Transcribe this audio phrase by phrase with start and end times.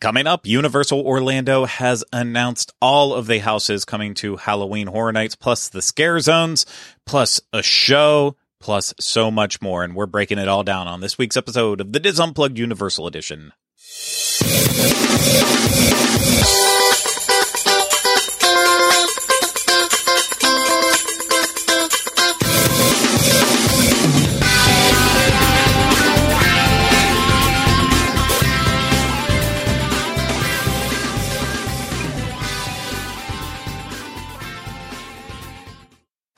[0.00, 5.34] Coming up, Universal Orlando has announced all of the houses coming to Halloween Horror Nights,
[5.34, 6.64] plus the scare zones,
[7.04, 9.82] plus a show, plus so much more.
[9.82, 13.08] And we're breaking it all down on this week's episode of the Dis Unplugged Universal
[13.08, 13.52] Edition.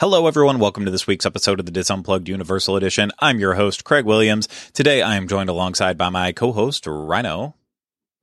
[0.01, 0.59] Hello, everyone.
[0.59, 3.13] Welcome to this week's episode of the Dis Unplugged Universal Edition.
[3.19, 4.49] I'm your host, Craig Williams.
[4.73, 7.53] Today, I am joined alongside by my co-host, Ryno.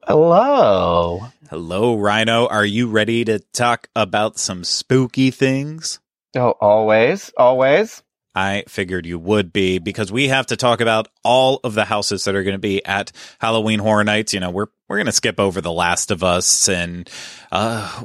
[0.02, 1.28] Hello.
[1.52, 2.50] Hello, Ryno.
[2.50, 6.00] Are you ready to talk about some spooky things?
[6.36, 8.02] Oh, always, always.
[8.34, 12.24] I figured you would be because we have to talk about all of the houses
[12.24, 14.34] that are going to be at Halloween Horror Nights.
[14.34, 17.10] You know, we're we're going to skip over The Last of Us and
[17.52, 18.02] uh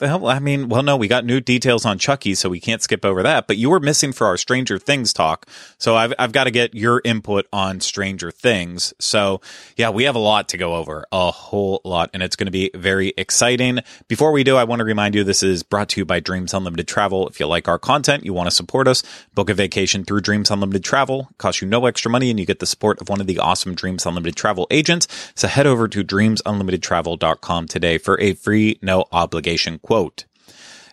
[0.00, 3.22] I mean, well no, we got new details on Chucky so we can't skip over
[3.22, 5.48] that, but you were missing for our Stranger Things talk.
[5.78, 8.94] So I've I've got to get your input on Stranger Things.
[8.98, 9.40] So,
[9.76, 12.52] yeah, we have a lot to go over, a whole lot and it's going to
[12.52, 13.80] be very exciting.
[14.08, 16.52] Before we do, I want to remind you this is brought to you by Dreams
[16.52, 17.28] Unlimited Travel.
[17.28, 19.02] If you like our content, you want to support us,
[19.34, 21.30] book a vacation through Dreams Unlimited Travel.
[21.38, 23.74] Costs you no extra money and you get the support of one of the awesome
[23.74, 25.06] Dreams Unlimited Travel agents.
[25.34, 30.24] So head over to Dreams dreamsunlimitedtravel.com today for a free, no obligation quote.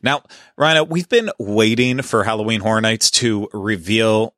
[0.03, 0.23] Now,
[0.59, 4.33] Ryno, we've been waiting for Halloween Horror Nights to reveal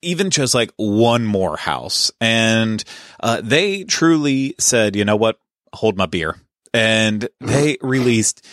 [0.00, 2.12] even just like one more house.
[2.20, 2.82] And
[3.20, 5.38] uh, they truly said, you know what?
[5.74, 6.36] Hold my beer.
[6.72, 8.46] And they released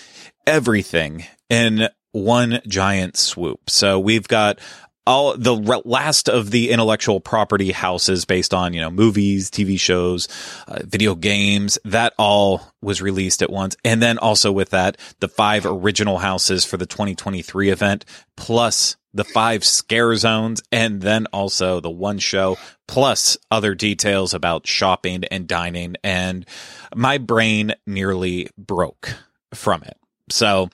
[0.47, 3.69] everything in one giant swoop.
[3.69, 4.59] So we've got
[5.07, 10.27] all the last of the intellectual property houses based on you know movies tv shows
[10.67, 13.75] uh, video games that all was released at once.
[13.83, 18.05] And then also with that the five original houses for the 2023 event
[18.37, 24.67] plus the five scare zones and then also the one show plus other details about
[24.67, 25.95] shopping and dining.
[26.03, 26.45] And
[26.93, 29.15] my brain nearly broke
[29.53, 29.97] from it
[30.29, 30.69] so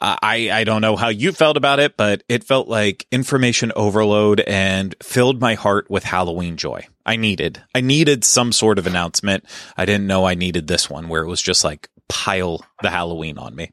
[0.00, 3.72] uh, I I don't know how you felt about it, but it felt like information
[3.76, 6.86] overload and filled my heart with Halloween joy.
[7.06, 9.44] I needed I needed some sort of announcement.
[9.76, 13.38] I didn't know I needed this one where it was just like pile the Halloween
[13.38, 13.70] on me.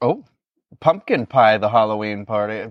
[0.00, 0.24] Oh,
[0.80, 2.64] pumpkin pie the Halloween party.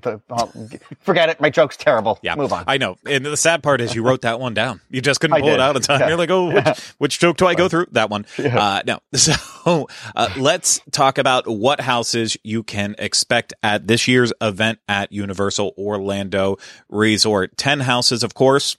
[1.01, 1.39] Forget it.
[1.39, 2.19] My joke's terrible.
[2.21, 2.35] Yeah.
[2.35, 2.63] Move on.
[2.67, 2.97] I know.
[3.05, 4.81] And the sad part is you wrote that one down.
[4.89, 5.99] You just couldn't I pull it out in time.
[6.01, 6.07] Yeah.
[6.09, 6.73] You're like, oh, which, Yeah.
[6.97, 7.87] which joke do I go through?
[7.91, 8.25] That one.
[8.37, 8.57] Yeah.
[8.59, 8.99] Uh, no.
[9.59, 15.11] So uh, let's talk about what houses you can expect at this year's event at
[15.11, 16.57] Universal Orlando
[16.89, 17.57] Resort.
[17.57, 18.77] 10 houses, of course,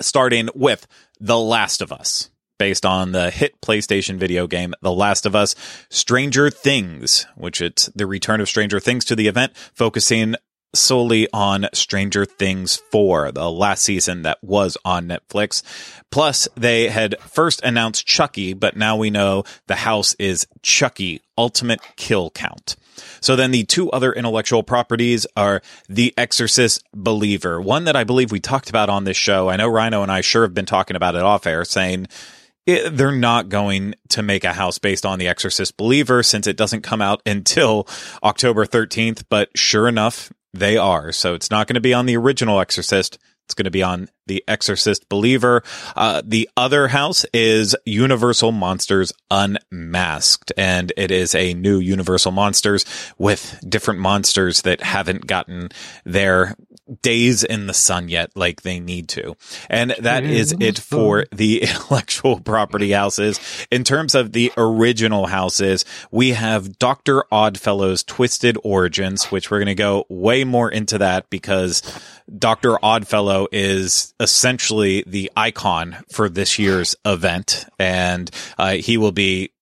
[0.00, 0.86] starting with
[1.20, 2.30] The Last of Us.
[2.60, 5.54] Based on the hit PlayStation video game The Last of Us,
[5.88, 10.34] Stranger Things, which it's the return of Stranger Things to the event, focusing
[10.74, 15.62] solely on Stranger Things 4, the last season that was on Netflix.
[16.10, 21.80] Plus, they had first announced Chucky, but now we know the house is Chucky Ultimate
[21.96, 22.76] Kill Count.
[23.22, 28.30] So then the two other intellectual properties are The Exorcist Believer, one that I believe
[28.30, 29.48] we talked about on this show.
[29.48, 32.08] I know Rhino and I sure have been talking about it off air, saying
[32.72, 36.56] it, they're not going to make a house based on The Exorcist Believer since it
[36.56, 37.86] doesn't come out until
[38.22, 39.24] October 13th.
[39.28, 41.12] But sure enough, they are.
[41.12, 43.18] So it's not going to be on the original Exorcist.
[43.50, 45.64] It's going to be on The Exorcist Believer.
[45.96, 52.84] Uh, the other house is Universal Monsters Unmasked, and it is a new Universal Monsters
[53.18, 55.70] with different monsters that haven't gotten
[56.04, 56.54] their
[57.02, 59.36] days in the sun yet like they need to.
[59.68, 63.40] And that is it for the intellectual property houses.
[63.70, 67.24] In terms of the original houses, we have Dr.
[67.32, 71.82] Oddfellow's Twisted Origins, which we're going to go way more into that because
[72.36, 72.76] Dr.
[72.84, 77.66] Oddfellow is essentially the icon for this year's event.
[77.78, 79.52] And uh, he will be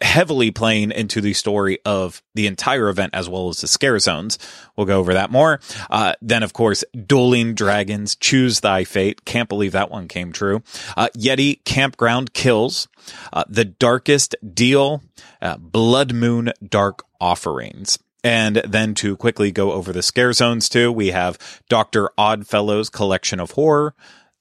[0.00, 4.38] heavily playing into the story of the entire event as well as the scare zones.
[4.76, 5.60] We'll go over that more.
[5.90, 9.24] Uh, then, of course, Dueling Dragons, Choose Thy Fate.
[9.24, 10.62] Can't believe that one came true.
[10.96, 12.88] Uh, Yeti Campground Kills,
[13.32, 15.02] uh, The Darkest Deal,
[15.40, 17.98] uh, Blood Moon Dark Offerings.
[18.24, 22.10] And then to quickly go over the scare zones too, we have Dr.
[22.16, 23.94] Oddfellow's Collection of Horror,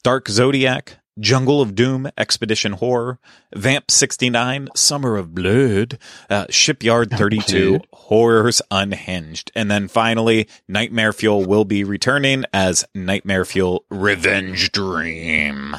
[0.03, 3.19] Dark Zodiac, Jungle of Doom, Expedition Horror,
[3.55, 5.97] Vamp 69, Summer of Blood,
[6.29, 9.51] uh, Shipyard 32, Horrors Unhinged.
[9.55, 15.77] And then finally, Nightmare Fuel will be returning as Nightmare Fuel Revenge Dream.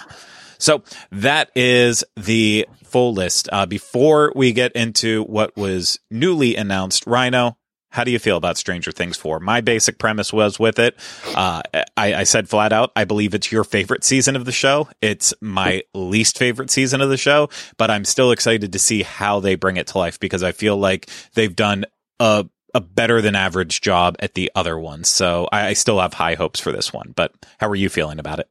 [0.59, 3.49] So that is the full list.
[3.51, 7.57] Uh, before we get into what was newly announced, Ryno,
[7.93, 9.39] how do you feel about Stranger Things 4?
[9.41, 10.97] My basic premise was with it.
[11.35, 11.63] Uh,
[11.97, 14.89] I, I, said flat out, I believe it's your favorite season of the show.
[15.03, 19.41] It's my least favorite season of the show, but I'm still excited to see how
[19.41, 21.85] they bring it to life because I feel like they've done
[22.19, 25.09] a a better than average job at the other ones.
[25.09, 27.13] So I, I still have high hopes for this one.
[27.15, 28.49] But how are you feeling about it?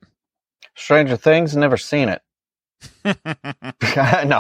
[0.76, 2.22] Stranger Things, never seen it.
[3.06, 3.14] no,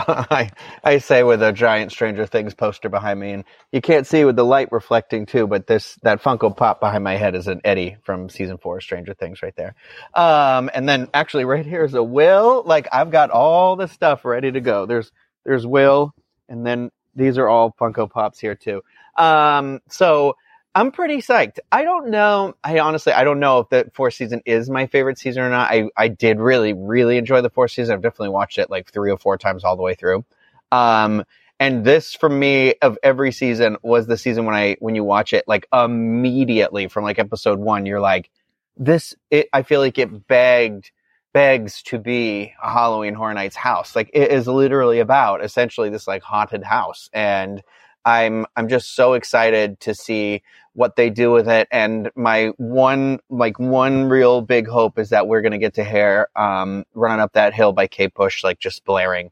[0.08, 0.52] I
[0.84, 4.36] I say with a giant Stranger Things poster behind me, and you can't see with
[4.36, 5.48] the light reflecting too.
[5.48, 8.84] But this that Funko Pop behind my head is an Eddie from season four of
[8.84, 9.76] Stranger Things right there.
[10.16, 12.64] Um, and then actually right here is a Will.
[12.66, 14.86] Like I've got all the stuff ready to go.
[14.86, 15.12] There's
[15.46, 16.14] there's Will,
[16.50, 18.84] and then these are all Funko Pops here too.
[19.18, 20.36] Um, so
[20.74, 21.60] I'm pretty psyched.
[21.72, 22.56] I don't know.
[22.64, 25.70] I honestly, I don't know if the fourth season is my favorite season or not.
[25.70, 27.94] I, I did really, really enjoy the fourth season.
[27.94, 30.24] I've definitely watched it like three or four times all the way through.
[30.72, 31.26] Um,
[31.60, 35.34] and this for me of every season was the season when I, when you watch
[35.34, 38.30] it, like immediately from like episode one, you're like,
[38.78, 40.92] this, it, I feel like it begged,
[41.34, 43.94] begs to be a Halloween Horror Nights house.
[43.94, 47.10] Like it is literally about essentially this like haunted house.
[47.12, 47.62] And,
[48.06, 50.44] I'm I'm just so excited to see
[50.74, 51.68] what they do with it.
[51.72, 56.30] And my one like one real big hope is that we're gonna get to hear
[56.36, 59.32] um, running up that hill by Kate Bush like just blaring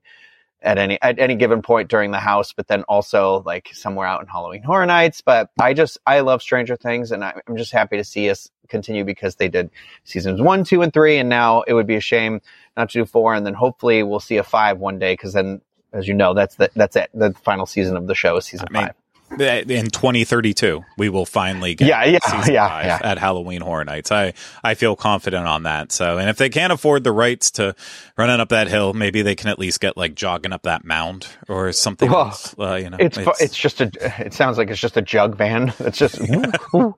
[0.61, 4.21] at any at any given point during the house, but then also like somewhere out
[4.21, 5.21] in Halloween Horror Nights.
[5.21, 9.03] But I just I love Stranger Things, and I'm just happy to see us continue
[9.03, 9.69] because they did
[10.03, 12.41] seasons one, two, and three, and now it would be a shame
[12.75, 15.61] not to do four, and then hopefully we'll see a five one day because then
[15.93, 17.09] as you know, that's the, that's it.
[17.13, 18.95] The final season of the show is season I mean, five.
[19.31, 24.11] In 2032, we will finally get yeah, yeah, yeah, yeah, at Halloween Horror Nights.
[24.11, 24.33] I,
[24.63, 25.91] I feel confident on that.
[25.91, 27.75] So, and if they can't afford the rights to
[28.17, 31.27] running up that hill, maybe they can at least get like jogging up that mound
[31.47, 32.55] or something well, else.
[32.57, 33.91] Uh, you know, it's, it's, it's just a.
[34.25, 35.75] It sounds like it's just a jug band.
[35.79, 36.19] It's just.
[36.73, 36.95] um,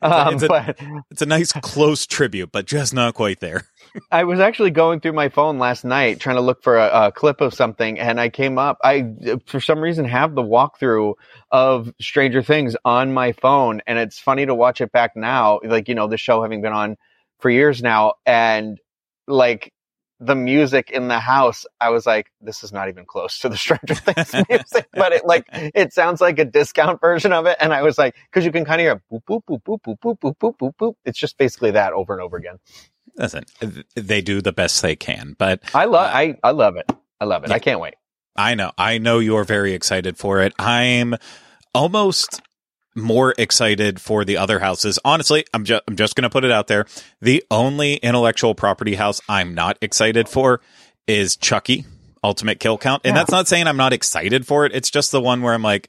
[0.00, 0.78] it's, a, but,
[1.10, 3.66] it's a nice close tribute, but just not quite there.
[4.10, 7.12] I was actually going through my phone last night trying to look for a, a,
[7.12, 8.78] clip of something, and I came up.
[8.82, 9.14] I,
[9.46, 11.14] for some reason, have the walkthrough
[11.50, 15.60] of Stranger Things on my phone, and it's funny to watch it back now.
[15.62, 16.96] Like you know, the show having been on
[17.38, 18.80] for years now, and
[19.28, 19.72] like
[20.20, 23.56] the music in the house, I was like, this is not even close to the
[23.56, 27.72] Stranger Things music, but it like it sounds like a discount version of it, and
[27.72, 30.36] I was like, because you can kind of hear boop boop boop boop boop boop
[30.36, 30.94] boop boop boop.
[31.04, 32.58] It's just basically that over and over again.
[33.16, 33.44] Listen,
[33.94, 36.90] they do the best they can, but I love, uh, I, I love it.
[37.20, 37.50] I love it.
[37.50, 37.94] Yeah, I can't wait.
[38.36, 38.72] I know.
[38.76, 40.52] I know you're very excited for it.
[40.58, 41.14] I'm
[41.72, 42.40] almost
[42.96, 44.98] more excited for the other houses.
[45.04, 46.86] Honestly, I'm just I'm just going to put it out there.
[47.20, 50.60] The only intellectual property house I'm not excited for
[51.06, 51.84] is Chucky
[52.22, 53.02] Ultimate Kill Count.
[53.04, 53.20] And yeah.
[53.20, 54.72] that's not saying I'm not excited for it.
[54.74, 55.88] It's just the one where I'm like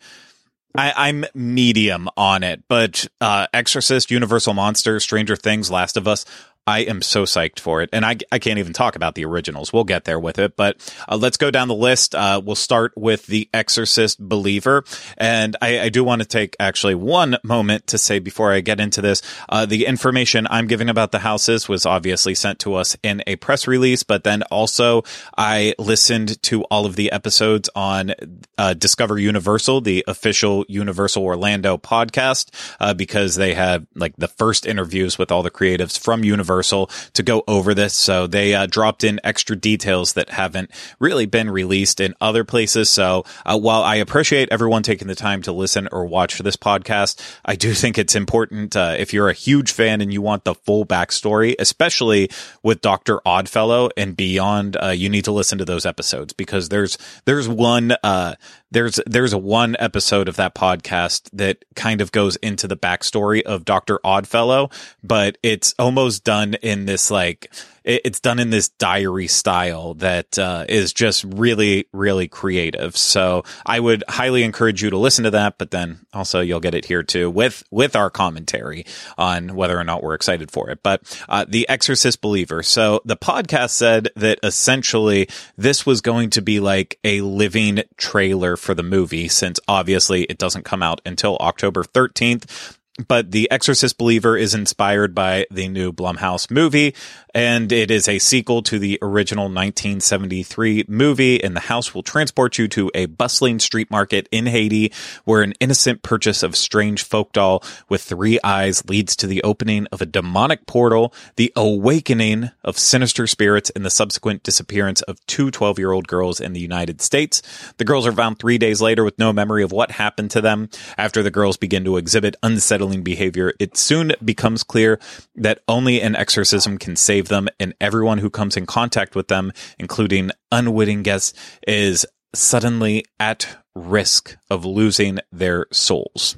[0.77, 6.25] I, am medium on it, but uh, Exorcist, Universal Monster, Stranger Things, Last of Us,
[6.67, 7.89] I am so psyched for it.
[7.94, 9.71] And I, I can't even talk about the originals.
[9.71, 10.56] We'll get there with it.
[10.56, 10.77] But
[11.07, 12.15] uh, let's go down the list.
[12.15, 14.83] Uh, we'll start with The Exorcist Believer.
[15.17, 18.79] And I, I, do want to take actually one moment to say before I get
[18.79, 22.97] into this, uh, the information I'm giving about the houses was obviously sent to us
[23.03, 25.03] in a press release, but then also
[25.38, 28.15] I listened to all of the episodes on
[28.57, 34.65] uh, Discover Universal, the official Universal Orlando podcast, uh, because they have like the first
[34.65, 37.93] interviews with all the creatives from Universal Universal to go over this.
[37.93, 42.89] So they uh, dropped in extra details that haven't really been released in other places.
[42.89, 47.19] So uh, while I appreciate everyone taking the time to listen or watch this podcast,
[47.43, 50.55] I do think it's important uh, if you're a huge fan and you want the
[50.55, 52.29] full backstory, especially
[52.63, 56.97] with Doctor Oddfellow and beyond, uh, you need to listen to those episodes because there's
[57.25, 58.35] there's one uh,
[58.75, 63.41] there's there's a one episode of that podcast that kind of goes into the backstory
[63.41, 64.70] of Doctor Oddfellow,
[65.01, 67.53] but it's almost done in this like
[67.86, 72.98] it's done in this diary style that uh, is just really, really creative.
[72.98, 76.74] So I would highly encourage you to listen to that, but then also you'll get
[76.74, 78.86] it here too with, with our commentary
[79.18, 80.80] on whether or not we're excited for it.
[80.82, 82.63] But uh, The Exorcist Believer.
[82.63, 88.58] So the podcast said that essentially this was going to be like a living trailer
[88.58, 92.75] for the movie since obviously it doesn't come out until October 13th
[93.08, 96.96] but The Exorcist Believer is inspired by the new Blumhouse movie.
[97.36, 101.44] And it is a sequel to the original 1973 movie.
[101.44, 104.94] And the house will transport you to a bustling street market in Haiti,
[105.25, 109.86] where an innocent purchase of strange folk doll with three eyes leads to the opening
[109.92, 115.51] of a demonic portal, the awakening of sinister spirits, and the subsequent disappearance of two
[115.51, 117.42] 12 year old girls in the United States.
[117.77, 120.70] The girls are found three days later with no memory of what happened to them.
[120.98, 125.01] After the girls begin to exhibit unsettling behavior, it soon becomes clear
[125.36, 129.51] that only an exorcism can save them, and everyone who comes in contact with them,
[129.79, 131.34] including unwitting guests,
[131.67, 136.38] is suddenly at risk of losing their souls.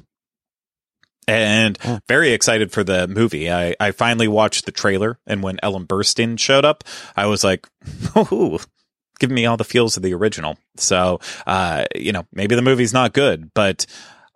[1.26, 1.76] And
[2.08, 3.52] very excited for the movie.
[3.52, 6.84] I, I finally watched the trailer, and when Ellen Burstyn showed up,
[7.16, 7.66] I was like,
[8.32, 8.58] "Ooh,
[9.20, 12.94] give me all the feels of the original." So, uh, you know, maybe the movie's
[12.94, 13.84] not good, but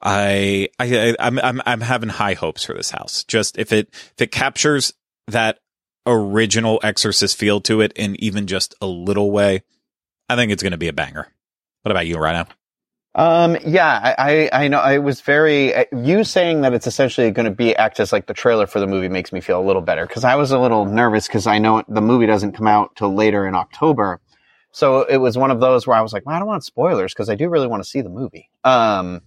[0.02, 3.24] I, I, I'm, I'm, I'm having high hopes for this house.
[3.24, 4.92] Just if it, if it captures
[5.28, 5.60] that
[6.06, 9.62] original Exorcist feel to it in even just a little way,
[10.28, 11.28] I think it's going to be a banger.
[11.82, 12.48] What about you, Ryno?
[13.14, 14.78] Um, yeah, I, I, know.
[14.78, 18.32] I was very you saying that it's essentially going to be act as like the
[18.32, 20.86] trailer for the movie makes me feel a little better because I was a little
[20.86, 24.18] nervous because I know the movie doesn't come out till later in October,
[24.70, 27.12] so it was one of those where I was like, well, I don't want spoilers
[27.12, 28.48] because I do really want to see the movie.
[28.64, 29.20] Um,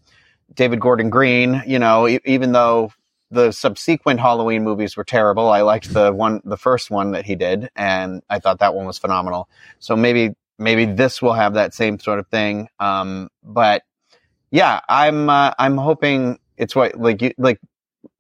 [0.51, 2.91] David Gordon Green, you know, e- even though
[3.32, 7.36] the subsequent Halloween movies were terrible, I liked the one, the first one that he
[7.36, 9.50] did, and I thought that one was phenomenal.
[9.79, 12.70] So maybe maybe this will have that same sort of thing.
[12.79, 13.84] Um, but
[14.51, 17.60] yeah, I'm uh, I'm hoping it's what like you like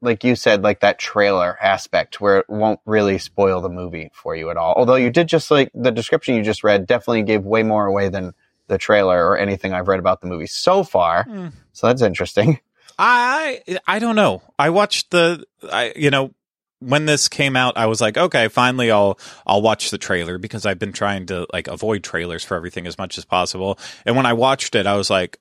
[0.01, 4.35] like you said like that trailer aspect where it won't really spoil the movie for
[4.35, 4.73] you at all.
[4.75, 8.09] Although you did just like the description you just read definitely gave way more away
[8.09, 8.33] than
[8.67, 11.25] the trailer or anything I've read about the movie so far.
[11.25, 11.53] Mm.
[11.73, 12.59] So that's interesting.
[12.97, 14.41] I I don't know.
[14.57, 16.33] I watched the I you know
[16.79, 20.65] when this came out, I was like, okay, finally I'll I'll watch the trailer because
[20.65, 23.79] I've been trying to like avoid trailers for everything as much as possible.
[24.05, 25.39] And when I watched it, I was like,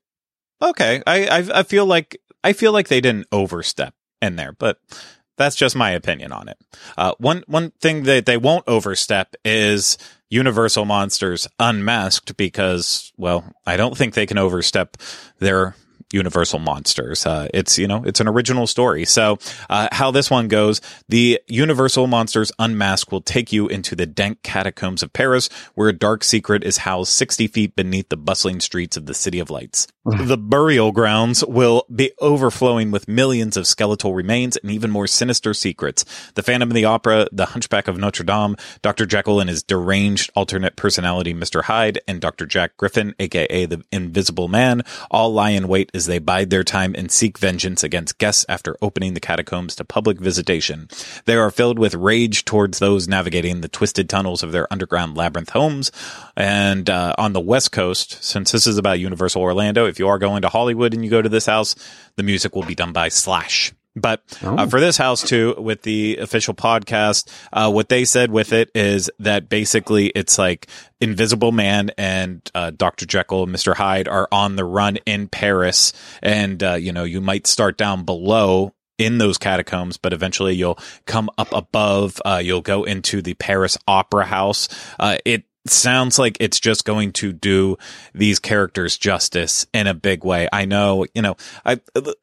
[0.62, 4.78] okay, I I, I feel like I feel like they didn't overstep in there, but
[5.36, 6.58] that's just my opinion on it.
[6.96, 9.98] Uh, one one thing that they won't overstep is
[10.30, 14.96] Universal Monsters Unmasked because, well, I don't think they can overstep
[15.38, 15.74] their
[16.12, 17.26] Universal Monsters.
[17.26, 19.04] Uh, it's you know it's an original story.
[19.04, 24.06] So uh, how this one goes, the Universal Monsters Unmasked will take you into the
[24.06, 28.60] dank catacombs of Paris, where a dark secret is housed sixty feet beneath the bustling
[28.60, 29.86] streets of the City of Lights.
[30.04, 35.54] the burial grounds will be overflowing with millions of skeletal remains and even more sinister
[35.54, 36.04] secrets.
[36.34, 39.06] The Phantom of the Opera, the Hunchback of Notre Dame, Dr.
[39.06, 41.62] Jekyll and his deranged alternate personality, Mr.
[41.62, 42.44] Hyde, and Dr.
[42.44, 46.94] Jack Griffin, aka the Invisible Man, all lie in wait as they bide their time
[46.96, 50.88] and seek vengeance against guests after opening the catacombs to public visitation.
[51.24, 55.50] They are filled with rage towards those navigating the twisted tunnels of their underground labyrinth
[55.50, 55.90] homes.
[56.36, 60.18] And uh, on the West Coast, since this is about Universal Orlando, if you are
[60.18, 61.74] going to Hollywood and you go to this house,
[62.16, 63.72] the music will be done by Slash.
[63.96, 64.68] But uh, oh.
[64.68, 69.10] for this house too, with the official podcast, uh, what they said with it is
[69.20, 70.66] that basically it's like
[71.00, 73.06] Invisible Man and uh, Dr.
[73.06, 73.74] Jekyll and Mr.
[73.74, 75.92] Hyde are on the run in Paris.
[76.22, 80.78] And, uh, you know, you might start down below in those catacombs, but eventually you'll
[81.06, 82.20] come up above.
[82.24, 84.68] Uh, you'll go into the Paris Opera House.
[84.98, 87.76] Uh, it sounds like it's just going to do
[88.14, 90.48] these characters justice in a big way.
[90.52, 91.80] I know, you know, I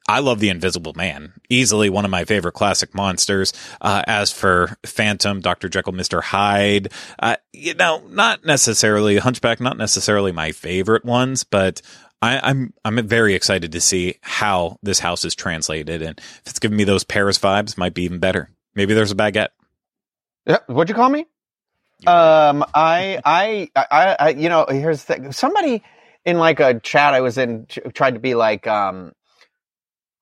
[0.08, 3.52] I love the Invisible Man, easily one of my favorite classic monsters.
[3.80, 9.76] Uh, as for Phantom, Doctor Jekyll, Mister Hyde, uh, you know, not necessarily Hunchback, not
[9.76, 11.82] necessarily my favorite ones, but.
[12.24, 16.60] I, I'm I'm very excited to see how this house is translated, and if it's
[16.60, 18.48] giving me those Paris vibes, might be even better.
[18.76, 19.48] Maybe there's a baguette.
[20.46, 21.26] Yeah, what'd you call me?
[22.06, 25.32] Um, I, I, I, I, you know, here's the thing.
[25.32, 25.82] Somebody
[26.24, 29.12] in like a chat I was in tried to be like, um,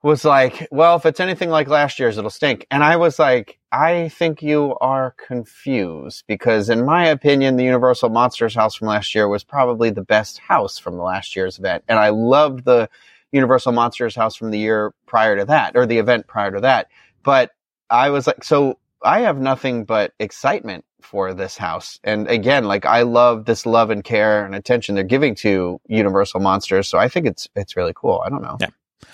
[0.03, 2.67] was like, well, if it's anything like last year's, it'll stink.
[2.71, 8.09] And I was like, I think you are confused because in my opinion, the Universal
[8.09, 11.85] Monsters house from last year was probably the best house from the last year's event.
[11.87, 12.89] And I loved the
[13.33, 16.89] Universal Monsters house from the year prior to that or the event prior to that.
[17.23, 17.51] But
[17.91, 22.01] I was like, so I have nothing but excitement for this house.
[22.05, 26.41] And again, like I love this love and care and attention they're giving to Universal
[26.41, 26.89] Monsters.
[26.89, 28.23] So I think it's it's really cool.
[28.25, 28.57] I don't know.
[28.61, 28.69] Yeah.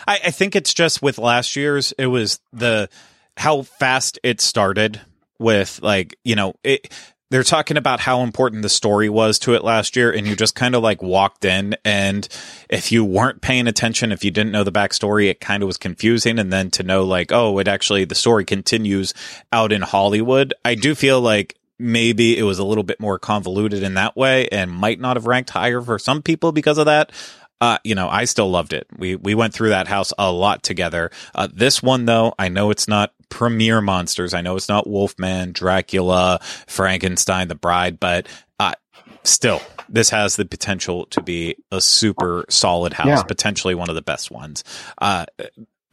[0.06, 2.88] I, I think it's just with last year's, it was the
[3.36, 5.00] how fast it started
[5.38, 6.92] with like, you know, it
[7.30, 10.54] they're talking about how important the story was to it last year and you just
[10.54, 12.28] kind of like walked in and
[12.68, 15.76] if you weren't paying attention if you didn't know the backstory it kind of was
[15.76, 19.12] confusing and then to know like oh it actually the story continues
[19.52, 23.82] out in hollywood i do feel like maybe it was a little bit more convoluted
[23.82, 27.12] in that way and might not have ranked higher for some people because of that.
[27.60, 28.86] Uh, you know, I still loved it.
[28.98, 31.10] We we went through that house a lot together.
[31.34, 34.34] Uh, this one though, I know it's not premier monsters.
[34.34, 38.26] I know it's not Wolfman, Dracula, Frankenstein, The Bride, but
[38.60, 38.74] uh,
[39.22, 43.22] still, this has the potential to be a super solid house, Yeah.
[43.22, 44.62] potentially one of the best ones.
[44.98, 45.24] Uh,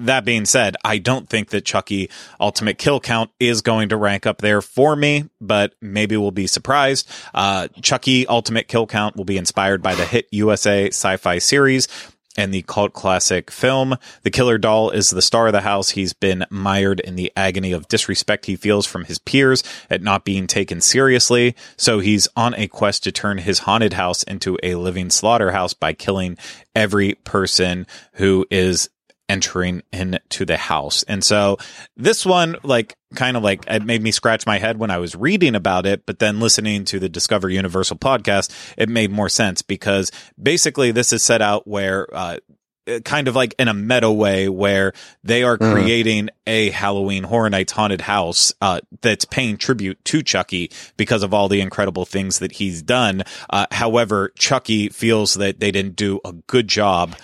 [0.07, 4.25] that being said, I don't think that Chucky Ultimate Kill Count is going to rank
[4.25, 7.09] up there for me, but maybe we'll be surprised.
[7.33, 11.87] Uh, Chucky Ultimate Kill Count will be inspired by the hit USA sci fi series
[12.35, 13.95] and the cult classic film.
[14.23, 15.91] The killer doll is the star of the house.
[15.91, 20.25] He's been mired in the agony of disrespect he feels from his peers at not
[20.25, 21.55] being taken seriously.
[21.77, 25.93] So he's on a quest to turn his haunted house into a living slaughterhouse by
[25.93, 26.37] killing
[26.75, 28.89] every person who is
[29.29, 31.03] entering into the house.
[31.03, 31.57] And so
[31.95, 35.15] this one, like, kind of like it made me scratch my head when I was
[35.15, 39.61] reading about it, but then listening to the Discover Universal podcast, it made more sense
[39.61, 40.11] because
[40.41, 42.37] basically this is set out where, uh,
[43.05, 44.91] kind of like in a meta way where
[45.23, 45.71] they are Mhm.
[45.71, 51.33] creating a Halloween Horror Nights haunted house uh, that's paying tribute to Chucky because of
[51.33, 53.23] all the incredible things that he's done.
[53.49, 57.15] Uh, however, Chucky feels that they didn't do a good job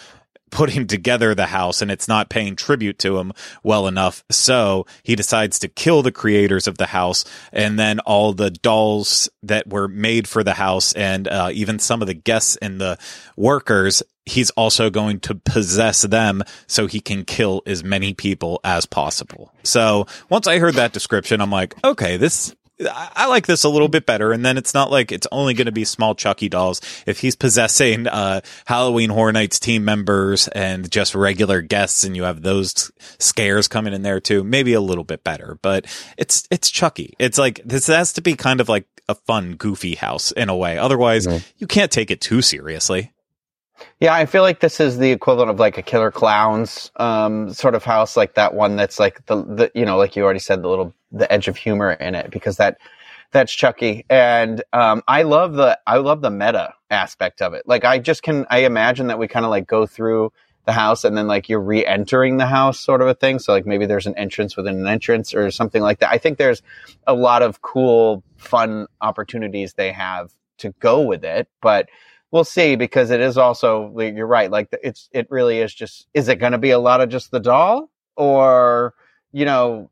[0.52, 4.24] putting together the house and it's not paying tribute to him well enough.
[4.30, 9.30] So he decides to kill the creators of the house and then all the dolls
[9.44, 12.98] that were made for the house and uh, even some of the guests and the
[13.36, 14.04] workers.
[14.26, 19.52] He's also going to possess them so he can kill as many people as possible.
[19.64, 23.70] So once I heard that description, I'm like, okay, this I I like this a
[23.70, 24.32] little bit better.
[24.32, 26.82] And then it's not like it's only going to be small Chucky dolls.
[27.06, 32.24] If he's possessing uh, Halloween Horror Nights team members and just regular guests, and you
[32.24, 35.58] have those scares coming in there too, maybe a little bit better.
[35.62, 35.86] But
[36.18, 37.16] it's it's Chucky.
[37.20, 40.56] It's like this has to be kind of like a fun, goofy house in a
[40.56, 40.78] way.
[40.78, 41.26] Otherwise,
[41.58, 43.12] you can't take it too seriously.
[44.00, 47.76] Yeah, I feel like this is the equivalent of like a Killer Clowns um, sort
[47.76, 50.62] of house, like that one that's like the, the you know, like you already said,
[50.62, 52.78] the little the edge of humor in it because that
[53.32, 57.64] that's Chucky, and um, I love the I love the meta aspect of it.
[57.68, 60.32] Like I just can I imagine that we kind of like go through
[60.66, 63.40] the house and then like you're re-entering the house sort of a thing.
[63.40, 66.12] So like maybe there's an entrance within an entrance or something like that.
[66.12, 66.62] I think there's
[67.08, 71.90] a lot of cool, fun opportunities they have to go with it, but
[72.32, 76.28] we'll see because it is also you're right like it's it really is just is
[76.28, 77.90] it going to be a lot of just the doll?
[78.16, 78.94] Or
[79.32, 79.90] you know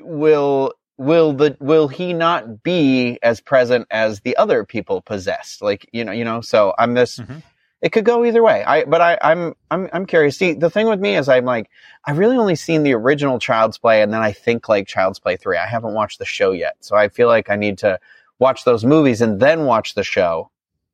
[0.00, 5.62] will will the will he not be as present as the other people possessed?
[5.62, 7.42] Like you know you know so i'm this Mhm.
[7.82, 8.64] it could go either way.
[8.64, 10.38] I but i i'm i'm i'm curious.
[10.38, 11.68] See the thing with me is i'm like
[12.06, 15.36] i've really only seen the original child's play and then i think like child's play
[15.36, 17.98] 3 i haven't watched the show yet so i feel like i need to
[18.38, 20.50] watch those movies and then watch the show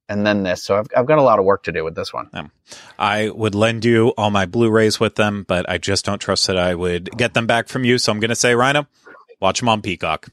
[0.09, 0.63] and then this.
[0.63, 2.29] So I've, I've got a lot of work to do with this one.
[2.33, 2.51] Um,
[2.99, 6.59] I would lend you all my Blu-rays with them, but I just don't trust that
[6.59, 7.99] I would get them back from you.
[7.99, 8.87] So I'm going to say, Ryno,
[9.41, 10.29] watch them on Peacock.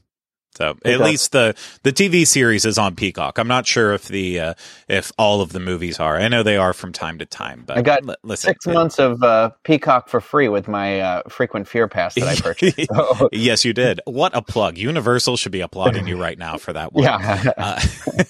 [0.56, 1.06] So at Peacock.
[1.06, 3.38] least the the TV series is on Peacock.
[3.38, 4.54] I'm not sure if the uh,
[4.88, 6.16] if all of the movies are.
[6.16, 8.98] I know they are from time to time, but I got li- listen, Six months
[8.98, 12.78] of uh, Peacock for free with my uh, frequent fear pass that I purchased.
[12.92, 14.00] So, yes, you did.
[14.06, 14.76] What a plug!
[14.76, 17.04] Universal should be applauding you right now for that one.
[17.04, 17.52] yeah.
[17.56, 17.80] Uh,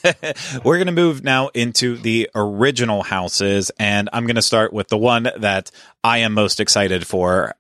[0.64, 4.88] we're going to move now into the original houses, and I'm going to start with
[4.88, 5.70] the one that
[6.04, 7.54] I am most excited for.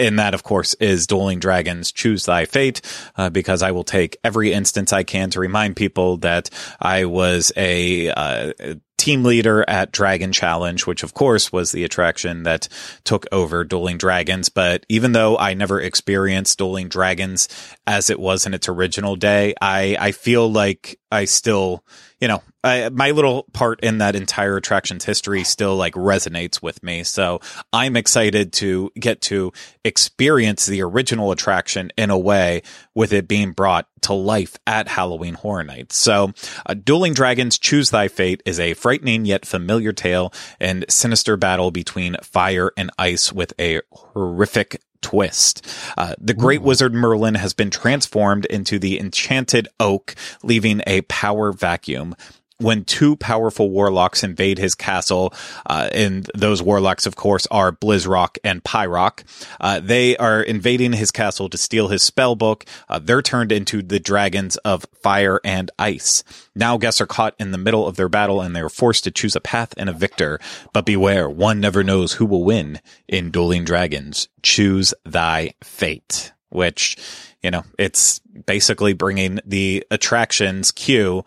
[0.00, 2.80] And that, of course, is Dueling Dragons Choose Thy Fate,
[3.16, 6.48] uh, because I will take every instance I can to remind people that
[6.80, 8.52] I was a, uh,
[9.00, 12.68] team leader at Dragon Challenge, which of course was the attraction that
[13.02, 14.50] took over Dueling Dragons.
[14.50, 17.48] But even though I never experienced Dueling Dragons
[17.86, 21.84] as it was in its original day, I, I feel like I still,
[22.20, 26.82] you know, I, my little part in that entire attraction's history still like resonates with
[26.82, 27.04] me.
[27.04, 27.40] So
[27.72, 29.52] I'm excited to get to
[29.84, 32.62] experience the original attraction in a way
[32.94, 35.96] with it being brought to life at Halloween Horror Nights.
[35.96, 36.32] So,
[36.66, 41.70] uh, Dueling Dragons Choose Thy Fate is a frightening yet familiar tale and sinister battle
[41.70, 45.66] between fire and ice with a horrific twist.
[45.96, 51.52] Uh, the great wizard Merlin has been transformed into the enchanted oak, leaving a power
[51.52, 52.14] vacuum.
[52.60, 55.32] When two powerful warlocks invade his castle,
[55.66, 59.24] uh, and those warlocks, of course, are Blizzrik and Pyrok,
[59.60, 62.66] uh, they are invading his castle to steal his spellbook.
[62.88, 66.22] Uh, they're turned into the dragons of fire and ice.
[66.54, 69.10] Now guests are caught in the middle of their battle and they are forced to
[69.10, 70.38] choose a path and a victor.
[70.72, 74.28] But beware, one never knows who will win in Dueling Dragons.
[74.42, 76.32] Choose thy fate.
[76.50, 76.96] which,
[77.42, 81.24] you know, it's basically bringing the attractions queue,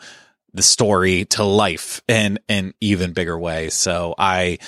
[0.53, 3.69] the story to life in an even bigger way.
[3.69, 4.59] So I,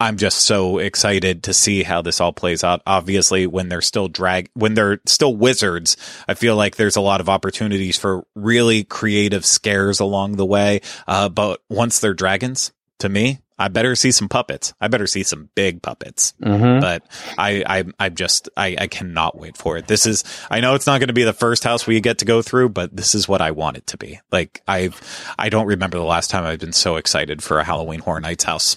[0.00, 2.82] I'm just so excited to see how this all plays out.
[2.86, 7.20] Obviously, when they're still drag, when they're still wizards, I feel like there's a lot
[7.20, 10.80] of opportunities for really creative scares along the way.
[11.06, 14.74] Uh, but once they're dragons, to me, I better see some puppets.
[14.80, 16.34] I better see some big puppets.
[16.42, 16.80] Mm-hmm.
[16.80, 17.04] But
[17.38, 19.86] I, I, I just, I, I cannot wait for it.
[19.86, 22.24] This is, I know it's not going to be the first house we get to
[22.24, 24.20] go through, but this is what I want it to be.
[24.32, 25.00] Like I've,
[25.38, 28.44] I don't remember the last time I've been so excited for a Halloween Horror Nights
[28.44, 28.76] house.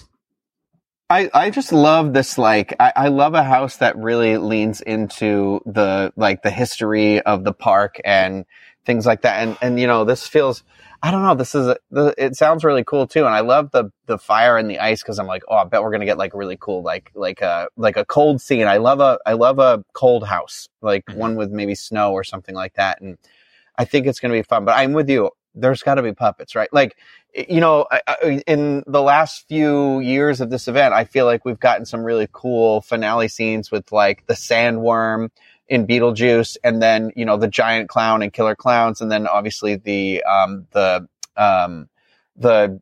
[1.10, 5.60] I, I just love this like I, I love a house that really leans into
[5.64, 8.44] the like the history of the park and
[8.88, 9.42] things like that.
[9.46, 10.64] And and you know this feels
[11.04, 11.78] I don't know this is a,
[12.18, 13.26] it sounds really cool too.
[13.26, 15.82] And I love the the fire and the ice because I'm like oh I bet
[15.84, 18.66] we're gonna get like really cool like like a like a cold scene.
[18.66, 21.16] I love a I love a cold house like Mhm.
[21.18, 23.02] one with maybe snow or something like that.
[23.02, 23.18] And
[23.78, 25.30] I think it's gonna be fun but I'm with you.
[25.54, 26.72] There's got to be puppets right?
[26.72, 26.96] Like
[27.34, 31.44] you know, I, I, in the last few years of this event, I feel like
[31.44, 35.30] we've gotten some really cool finale scenes with like the sandworm
[35.68, 39.76] in Beetlejuice, and then you know the giant clown and killer clowns, and then obviously
[39.76, 41.88] the um the um
[42.36, 42.80] the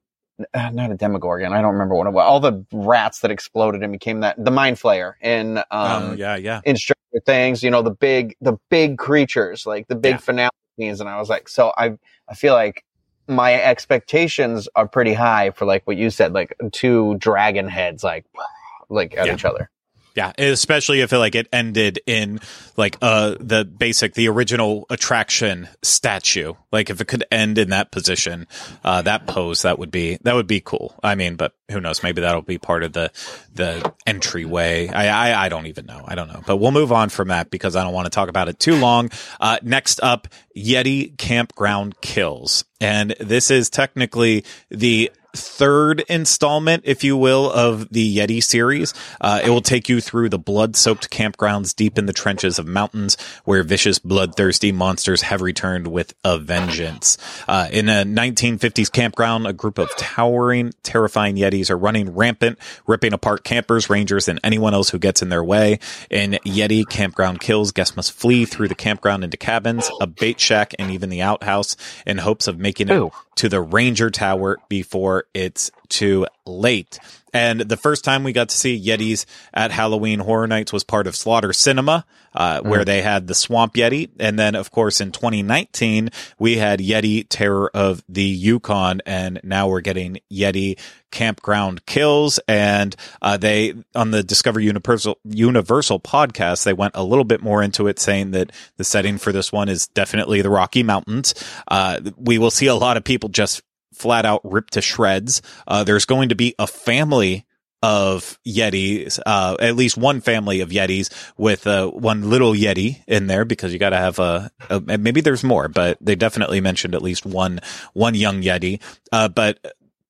[0.54, 2.24] uh, not a demogorgon, I don't remember what it was.
[2.24, 6.36] All the rats that exploded and became that the mind flayer in um oh, yeah,
[6.36, 6.60] yeah.
[6.64, 10.18] in Stranger Things, you know, the big, the big creatures, like the big Yeah.
[10.18, 11.00] finale scenes.
[11.00, 11.96] And I was like, so I,
[12.28, 12.84] I feel like
[13.26, 18.26] my expectations are pretty high for like what you said, like two dragon heads, like,
[18.90, 19.34] like at Yeah.
[19.34, 19.70] each other.
[20.16, 22.40] Yeah, especially if it, like it ended in
[22.78, 26.54] like uh the basic the original attraction statue.
[26.72, 28.46] Like if it could end in that position,
[28.82, 30.98] uh that pose that would be that would be cool.
[31.02, 33.12] I mean, but who knows, maybe that'll be part of the
[33.52, 34.88] the entryway.
[34.88, 36.02] I I, I don't even know.
[36.08, 36.42] I don't know.
[36.46, 38.76] But we'll move on from that because I don't want to talk about it too
[38.76, 39.10] long.
[39.38, 42.64] Uh next up, Yeti Campground Kills.
[42.80, 48.94] And this is technically the third installment, if you will, of the Yeti series.
[49.20, 53.16] Uh, it will take you through the blood-soaked campgrounds deep in the trenches of mountains
[53.44, 57.18] where vicious, bloodthirsty monsters have returned with a vengeance.
[57.46, 63.12] Uh, in a 1950s campground, a group of towering, terrifying Yetis are running rampant, ripping
[63.12, 65.78] apart campers, rangers, and anyone else who gets in their way.
[66.10, 70.74] In Yeti Campground Kills, guests must flee through the campground into cabins, a bait shack,
[70.78, 73.10] and even the outhouse in hopes of making it Ooh.
[73.36, 76.98] to the Ranger Tower before it's too late.
[77.36, 81.06] And the first time we got to see Yetis at Halloween Horror Nights was part
[81.06, 84.08] of Slaughter Cinema, uh, where they had the Swamp Yeti.
[84.18, 86.08] And then, of course, in 2019,
[86.38, 89.02] we had Yeti Terror of the Yukon.
[89.04, 90.78] And now we're getting Yeti
[91.10, 92.40] Campground Kills.
[92.48, 97.62] And uh, they, on the Discover Universal, Universal podcast, they went a little bit more
[97.62, 101.34] into it, saying that the setting for this one is definitely the Rocky Mountains.
[101.68, 103.62] Uh, we will see a lot of people just
[103.96, 105.42] flat out ripped to shreds.
[105.66, 107.46] Uh, there's going to be a family
[107.82, 113.26] of Yetis, uh, at least one family of Yetis with uh, one little Yeti in
[113.26, 114.80] there because you got to have a, a.
[114.98, 117.60] Maybe there's more, but they definitely mentioned at least one
[117.92, 118.80] one young Yeti.
[119.12, 119.58] Uh, but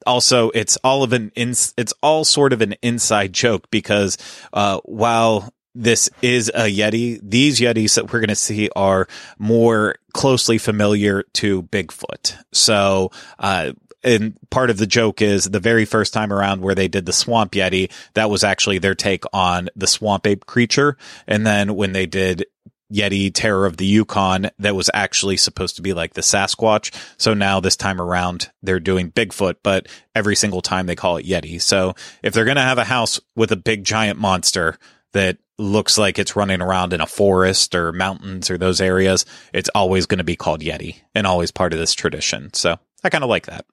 [0.06, 1.32] also, it's all of an.
[1.34, 4.16] It's all sort of an inside joke because
[4.52, 7.20] uh, while this is a Yeti.
[7.22, 9.06] These Yetis that we're going to see are
[9.38, 12.36] more closely familiar to Bigfoot.
[12.52, 16.88] So, uh, and part of the joke is the very first time around where they
[16.88, 20.96] did the swamp Yeti, that was actually their take on the swamp ape creature.
[21.26, 22.46] And then when they did
[22.92, 26.94] Yeti Terror of the Yukon, that was actually supposed to be like the Sasquatch.
[27.18, 31.26] So now this time around, they're doing Bigfoot, but every single time they call it
[31.26, 31.60] Yeti.
[31.60, 34.78] So if they're going to have a house with a big giant monster
[35.12, 39.70] that looks like it's running around in a forest or mountains or those areas, it's
[39.74, 42.52] always going to be called Yeti and always part of this tradition.
[42.52, 43.64] So I kind of like that.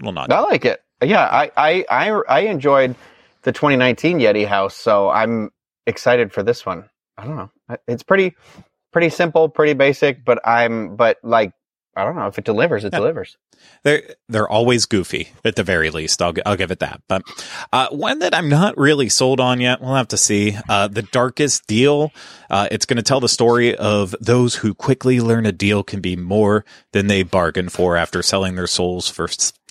[0.00, 0.32] Well, not.
[0.32, 0.80] I like it.
[1.02, 2.94] Yeah, I, I, I, I enjoyed
[3.42, 5.50] the 2019 Yeti house, so I'm
[5.86, 6.88] excited for this one.
[7.16, 7.50] I don't know.
[7.86, 8.34] It's pretty,
[8.92, 11.52] pretty simple, pretty basic, but I'm, but like,
[11.96, 12.98] I don't know if it delivers, it Yeah.
[12.98, 13.36] delivers.
[13.82, 16.20] They're they're always goofy at the very least.
[16.20, 17.00] I'll I'll give it that.
[17.08, 17.22] But
[17.72, 19.80] uh, one that I'm not really sold on yet.
[19.80, 20.56] We'll have to see.
[20.68, 22.12] Uh, the Darkest Deal.
[22.50, 26.00] Uh, it's going to tell the story of those who quickly learn a deal can
[26.00, 29.28] be more than they bargained for after selling their souls for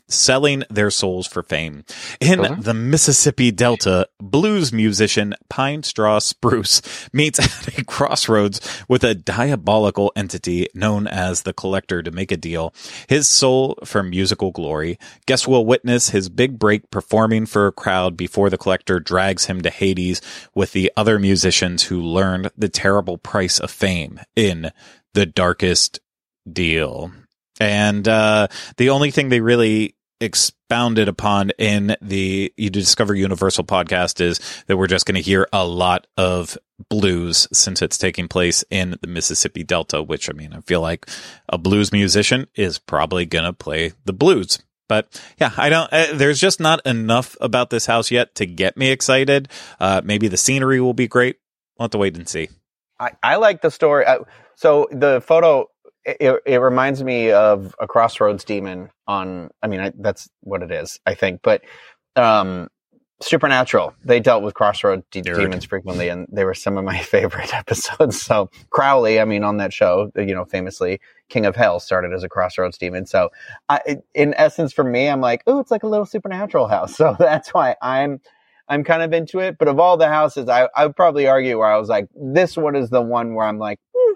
[0.07, 1.83] selling their souls for fame.
[2.19, 2.55] In Uh-huh.
[2.59, 6.81] the Mississippi Delta, blues musician Pine Straw Spruce
[7.13, 12.37] meets at a crossroads with a diabolical entity known as the Collector to make a
[12.37, 12.73] deal.
[13.07, 14.97] His soul for musical glory.
[15.25, 19.61] Guests will witness his big break performing for a crowd before the Collector drags him
[19.61, 20.21] to Hades
[20.53, 24.71] with the other musicians who learned the terrible price of fame in
[25.13, 25.99] the darkest
[26.51, 27.11] deal.
[27.59, 34.21] And uh, the only thing they really expounded upon in the You Discover Universal podcast
[34.21, 36.57] is that we're just going to hear a lot of
[36.89, 41.09] blues since it's taking place in the Mississippi Delta, which I mean, I feel like
[41.49, 44.59] a blues musician is probably going to play the blues.
[44.87, 48.77] But yeah, I don't, uh, there's just not enough about this house yet to get
[48.77, 49.49] me excited.
[49.79, 51.37] Uh, maybe the scenery will be great.
[51.77, 52.49] We'll have to wait and see.
[52.99, 54.05] I, I like the story.
[54.05, 54.19] I,
[54.55, 55.69] so the photo,
[56.05, 60.71] it, it reminds me of a Crossroads demon on, I mean, I, that's what it
[60.71, 61.41] is, I think.
[61.43, 61.61] But
[62.15, 62.69] um,
[63.21, 67.53] Supernatural, they dealt with Crossroads de- demons frequently, and they were some of my favorite
[67.53, 68.21] episodes.
[68.21, 72.23] So Crowley, I mean, on that show, you know, famously, King of Hell started as
[72.23, 73.05] a Crossroads demon.
[73.05, 73.29] So
[73.69, 76.95] I, in essence, for me, I'm like, oh, it's like a little Supernatural house.
[77.03, 78.21] So that's why I'm
[78.69, 79.57] I'm kind of into it.
[79.57, 82.55] But of all the houses, I, I would probably argue where I was like, this
[82.55, 84.13] one is the one where I'm like, hmm,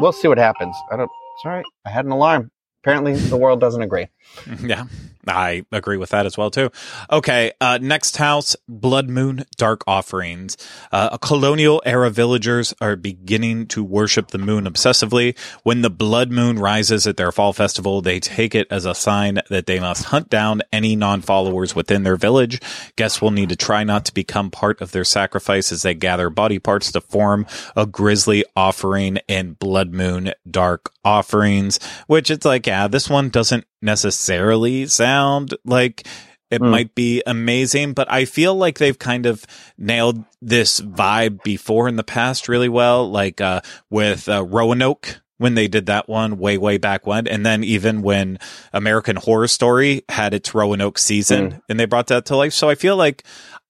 [0.00, 0.76] we'll see what happens.
[0.90, 1.10] I don't,
[1.42, 2.50] sorry, I had an alarm.
[2.82, 4.08] Apparently, the world doesn't agree.
[4.62, 4.84] Yeah,
[5.28, 6.70] I agree with that as well too.
[7.10, 10.56] Okay, uh, next house, Blood Moon Dark Offerings.
[10.92, 15.36] Uh, colonial era villagers are beginning to worship the moon obsessively.
[15.62, 19.40] When the blood moon rises at their fall festival, they take it as a sign
[19.50, 22.60] that they must hunt down any non-followers within their village.
[22.96, 26.30] Guests will need to try not to become part of their sacrifice as they gather
[26.30, 32.66] body parts to form a grisly offering in Blood Moon Dark Offerings, which it's like,
[32.66, 36.06] yeah, this one doesn't necessarily sound like
[36.50, 36.70] it Hmm.
[36.70, 39.44] might be amazing, but I feel like they've kind of
[39.78, 43.60] nailed this vibe before in the past really well, like uh,
[43.90, 47.26] with uh, Roanoke when they did that one way, way back when.
[47.26, 48.38] And then even when
[48.72, 52.52] American Horror Story had its Roanoke season and they brought that to life.
[52.52, 53.24] So I feel like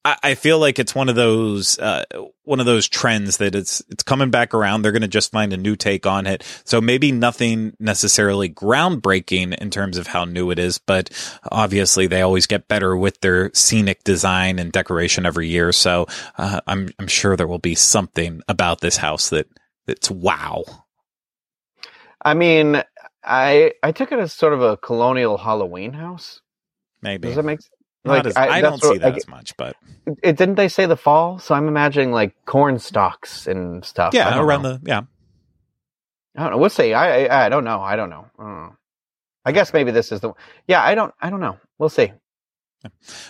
[0.05, 2.05] I, I feel like it's one of those uh,
[2.45, 4.83] one of those trends that it's it's coming back around.
[4.83, 6.45] They're going to just find a new take on it.
[6.65, 11.11] So maybe nothing necessarily groundbreaking in terms of how new it is, but
[11.51, 15.73] obviously they always get better with their scenic design and decoration every year.
[15.73, 19.47] So uh, I'm I'm sure there will be something about this house that
[19.87, 20.65] that's wow.
[22.23, 22.83] I mean,
[23.23, 26.41] I I took it as sort of a colonial Halloween house.
[27.03, 27.61] Maybe Does that make
[28.05, 29.77] Not as, I, don't that's what- see that I- as much, but
[30.23, 31.39] it didn't they say the fall?
[31.39, 34.13] So I'm imagining like corn stalks and stuff.
[34.15, 34.75] Yeah, around know.
[34.77, 35.03] the yeah.
[36.37, 36.59] I don't know.
[36.59, 36.93] We'll see.
[36.95, 37.81] I, I I don't know.
[37.81, 38.27] I don't know.
[38.39, 38.77] I don't know.
[39.47, 40.33] I guess maybe this is the.
[40.67, 41.15] Yeah, I don't.
[41.21, 41.59] I don't know.
[41.79, 42.13] We'll see.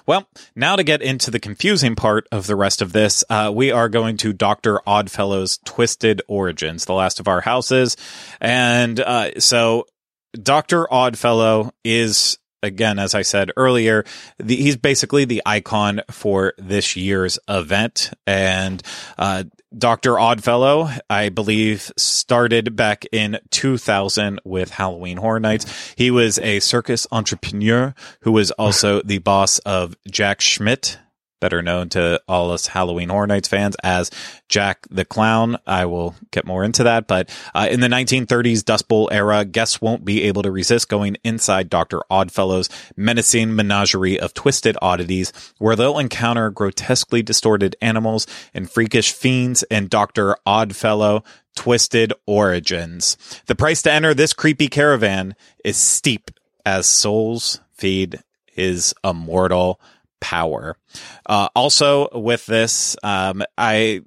[0.05, 3.71] Well, now to get into the confusing part of the rest of this, uh, we
[3.71, 4.81] are going to Dr.
[4.85, 7.97] Oddfellow's Twisted Origins, the last of our houses.
[8.41, 9.87] And uh, so
[10.33, 10.93] Dr.
[10.93, 14.05] Oddfellow is, again, as I said earlier,
[14.39, 18.11] the, he's basically the icon for this year's event.
[18.27, 18.83] And
[19.19, 19.45] uh,
[19.77, 20.19] Dr.
[20.19, 25.95] Oddfellow, I believe, started back in 2000 with Halloween Horror Nights.
[25.97, 30.99] He was a circus entrepreneur who was also the boss of Jack Schmidt,
[31.45, 34.11] better known to all us Halloween Horror Nights fans as
[34.49, 35.59] Jack the Clown.
[35.67, 37.07] I will get more into that.
[37.07, 41.19] But uh, in the 1930s Dust Bowl era, guests won't be able to resist going
[41.23, 42.01] inside Dr.
[42.11, 49.65] Oddfellow's menacing menagerie of twisted oddities, where they'll encounter grotesquely distorted animals and freakish fiends
[49.65, 50.39] and Dr.
[50.47, 53.19] Oddfellow Twisted Origins.
[53.49, 56.31] The price to enter this creepy caravan is steep
[56.65, 59.79] as souls feed his immortal
[60.25, 60.79] power.
[61.27, 64.01] Uh, also, with this, um, I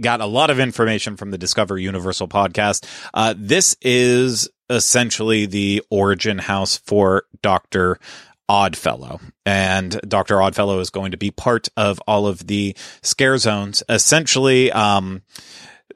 [0.00, 2.86] got a lot of information from the Discover Universal podcast.
[3.12, 7.98] Uh, this is essentially the origin house for Doctor
[8.48, 9.20] Oddfellow.
[9.44, 10.40] And Dr.
[10.40, 13.82] Oddfellow is going to be part of all of the scare zones.
[13.90, 15.22] Essentially, um,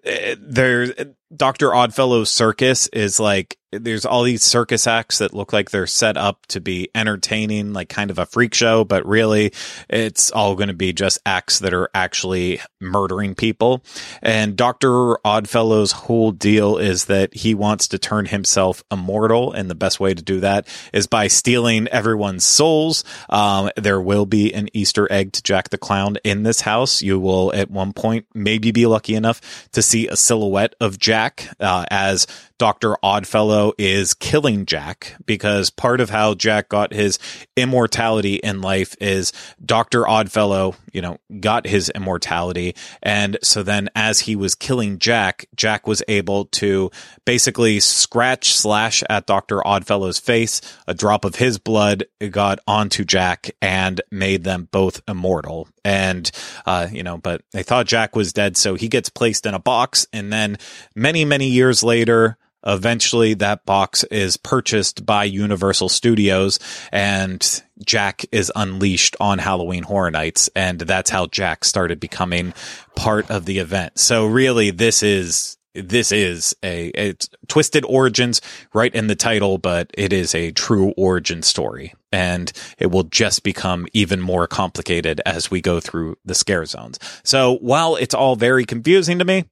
[0.05, 1.71] eh, there, Dr.
[1.71, 6.45] Oddfellow's circus is like, there's all these circus acts that look like they're set up
[6.47, 9.53] to be entertaining, like kind of a freak show, but really
[9.89, 13.83] it's all going to be just acts that are actually murdering people.
[14.21, 15.17] And Dr.
[15.25, 19.53] Oddfellow's whole deal is that he wants to turn himself immortal.
[19.53, 23.05] And the best way to do that is by stealing everyone's souls.
[23.31, 27.01] Um, there will be an Easter egg to Jack the Clown in this house.
[27.01, 29.41] You will at one point maybe be lucky enough
[29.71, 31.22] to see a silhouette of Jack,
[31.61, 32.27] uh, as
[32.63, 32.95] Dr.
[33.03, 37.19] Oddfellow is killing Jack because part of how Jack got his
[37.57, 39.33] immortality in life is
[39.65, 40.07] Dr.
[40.07, 42.77] Oddfellow, you know, got his immortality.
[43.03, 46.93] And so then as he was killing Jack, Jack was able to
[47.25, 49.67] basically scratch slash at Dr.
[49.67, 50.61] Oddfellow's face.
[50.87, 55.67] A drop of his blood got onto Jack and made them both immortal.
[55.85, 56.31] And,
[56.65, 58.57] uh, you know, but they thought Jack was dead.
[58.57, 60.07] So he gets placed in a box.
[60.13, 60.59] And then
[60.95, 66.59] many, many years later, Eventually, that box is purchased by Universal Studios,
[66.91, 72.55] and Jack is unleashed on Halloween Horror Nights, and that's how Jack started becoming
[72.95, 73.99] part of the event.
[73.99, 78.41] So, really, this is this is a it's twisted origins
[78.75, 83.43] right in the title, but it is a true origin story, and it will just
[83.43, 86.99] become even more complicated as we go through the scare zones.
[87.25, 89.45] So, while it's all very confusing to me,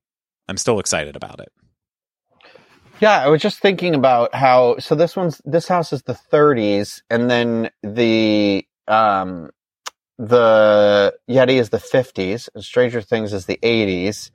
[0.48, 1.50] I'm still excited about it.
[3.00, 7.02] Yeah, I was just thinking about how so this one's this house is the 30s
[7.08, 9.50] and then the um
[10.18, 14.30] the Yeti is the 50s and Stranger Things is the 80s.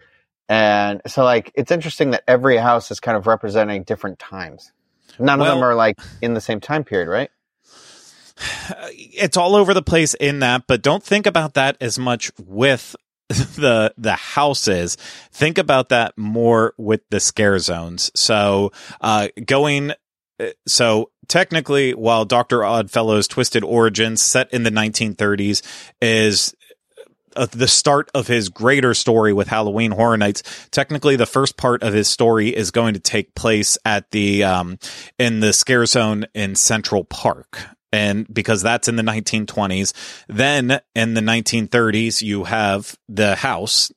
[0.49, 4.71] And so like it's interesting that every house is kind of representing different times.
[5.19, 7.29] None well, of them are like in the same time period, right?
[9.17, 12.95] It's all over the place in that, but don't think about that as much with
[13.29, 14.97] the the houses
[15.31, 19.91] think about that more with the scare zones so uh going
[20.39, 25.63] uh, so technically while dr oddfellow's twisted origins set in the 1930s
[26.01, 26.53] is
[27.35, 30.41] uh, the start of his greater story with Halloween Horror Nights.
[30.71, 34.79] Technically, the first part of his story is going to take place at the um,
[35.19, 39.93] in the scare zone in Central Park and because that's in the 1920s.
[40.27, 43.91] Then in the 1930s, you have the house,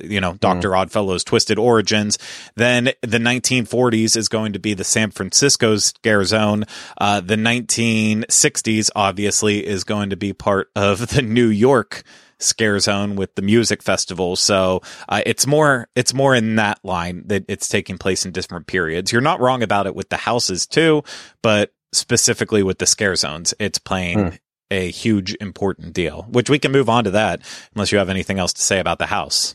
[0.00, 0.70] you know, Dr.
[0.70, 0.86] Mm.
[0.86, 2.18] Oddfellow's Twisted Origins.
[2.56, 6.64] Then the 1940s is going to be the San Francisco scare zone.
[6.98, 12.02] Uh, the 1960s, obviously, is going to be part of the New York
[12.38, 14.34] scare zone with the music festival.
[14.34, 18.66] So uh, it's more it's more in that line that it's taking place in different
[18.66, 19.12] periods.
[19.12, 21.04] You're not wrong about it with the houses too,
[21.42, 24.38] but specifically with the scare zones, it's playing mm.
[24.70, 27.40] a huge important deal, which we can move on to that
[27.74, 29.54] unless you have anything else to say about the house.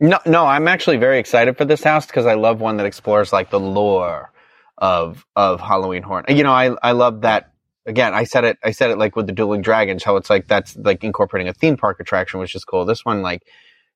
[0.00, 3.32] No, no, I'm actually very excited for this house because I love one that explores
[3.32, 4.32] like the lore
[4.78, 6.24] of of Halloween Horror.
[6.28, 7.52] You know, I I love that.
[7.86, 8.58] Again, I said it.
[8.64, 11.54] I said it like with the Dueling Dragons, how it's like that's like incorporating a
[11.54, 12.84] theme park attraction, which is cool.
[12.84, 13.46] This one, like,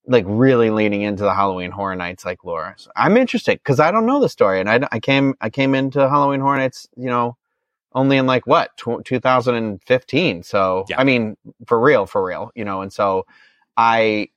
[0.07, 2.75] like really leaning into the Halloween Horror Nights like lore.
[2.79, 5.75] So I'm interested because I don't know the story, and I, I came I came
[5.75, 7.37] into Halloween Horror Nights, you know,
[7.95, 11.01] only in like what 2015 so yeah.
[11.01, 13.27] i mean for real for real you know and so
[13.77, 14.29] i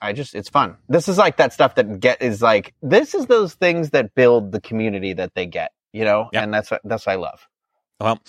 [0.00, 3.26] i just it's fun this is like that stuff that get is like this is
[3.26, 6.42] those things that build the community that they get you know yeah.
[6.42, 7.46] and that's that's what i love
[8.00, 8.20] well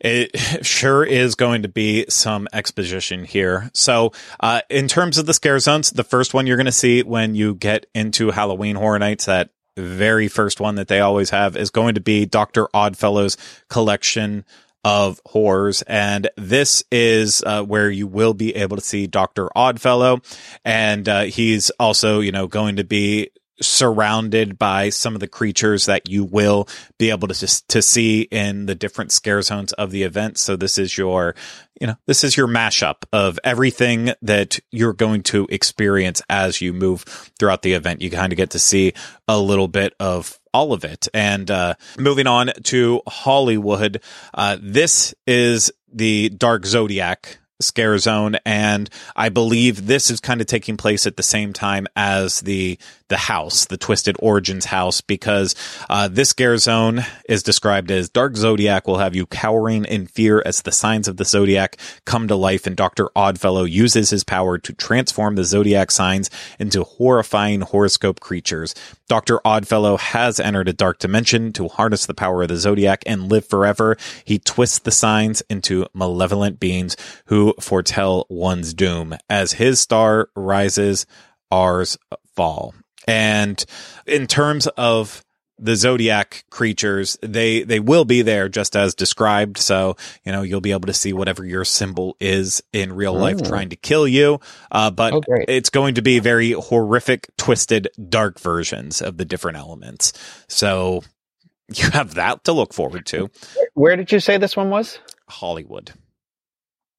[0.00, 3.70] it sure is going to be some exposition here.
[3.72, 7.02] So, uh, in terms of the scare zones, the first one you're going to see
[7.02, 11.56] when you get into Halloween Horror Nights that very first one that they always have
[11.56, 12.68] is going to be Dr.
[12.74, 13.36] Oddfellow's
[13.68, 14.44] collection
[14.84, 15.82] of horrors.
[15.82, 19.48] And this is uh, where you will be able to see Dr.
[19.56, 20.20] Oddfellow.
[20.64, 23.30] And uh, he's also, you know, going to be
[23.60, 28.66] surrounded by some of the creatures that you will be able to to see in
[28.66, 30.38] the different scare zones of the event.
[30.38, 31.34] So this is your,
[31.80, 36.72] you know, this is your mashup of everything that you're going to experience as you
[36.72, 37.02] move
[37.38, 38.02] throughout the event.
[38.02, 38.92] You kind of get to see
[39.28, 41.08] a little bit of all of it.
[41.12, 44.00] And uh, moving on to Hollywood,
[44.34, 50.46] uh, this is the Dark Zodiac scare zone and i believe this is kind of
[50.46, 55.54] taking place at the same time as the the house the twisted origins house because
[55.88, 60.42] uh, this scare zone is described as dark zodiac will have you cowering in fear
[60.44, 64.58] as the signs of the zodiac come to life and dr oddfellow uses his power
[64.58, 68.74] to transform the zodiac signs into horrifying horoscope creatures
[69.08, 69.38] Dr.
[69.46, 73.46] Oddfellow has entered a dark dimension to harness the power of the zodiac and live
[73.46, 73.96] forever.
[74.24, 79.16] He twists the signs into malevolent beings who foretell one's doom.
[79.30, 81.06] As his star rises,
[81.52, 81.96] ours
[82.34, 82.74] fall.
[83.06, 83.64] And
[84.06, 85.24] in terms of
[85.58, 89.58] the zodiac creatures they they will be there just as described.
[89.58, 93.42] So you know you'll be able to see whatever your symbol is in real life
[93.42, 94.40] trying to kill you.
[94.70, 99.56] Uh, but oh, it's going to be very horrific twisted dark versions of the different
[99.56, 100.12] elements.
[100.48, 101.02] So
[101.74, 103.30] you have that to look forward to.
[103.74, 104.98] Where did you say this one was?
[105.28, 105.92] Hollywood.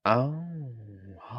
[0.04, 0.36] Oh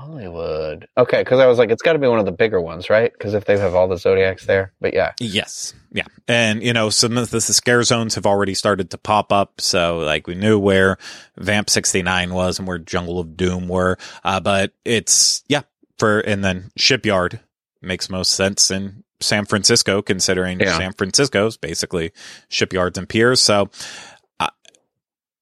[0.09, 0.89] Hollywood.
[0.97, 3.13] Okay, because I was like, it's got to be one of the bigger ones, right?
[3.13, 5.75] Because if they have all the zodiacs there, but yeah, Yes.
[5.93, 6.05] Yeah.
[6.27, 9.61] And, you know, some of the scare zones have already started to pop up.
[9.61, 10.99] So, like, we knew where
[11.37, 13.97] Vamp 69 was and where Jungle of Doom were.
[14.25, 15.63] Uh, but it's, yeah,
[15.99, 17.41] for, and then Shipyard
[17.83, 20.77] makes most sense in San Francisco, considering Yeah.
[20.79, 22.13] San Francisco's basically
[22.49, 23.41] shipyards and piers.
[23.41, 23.71] So,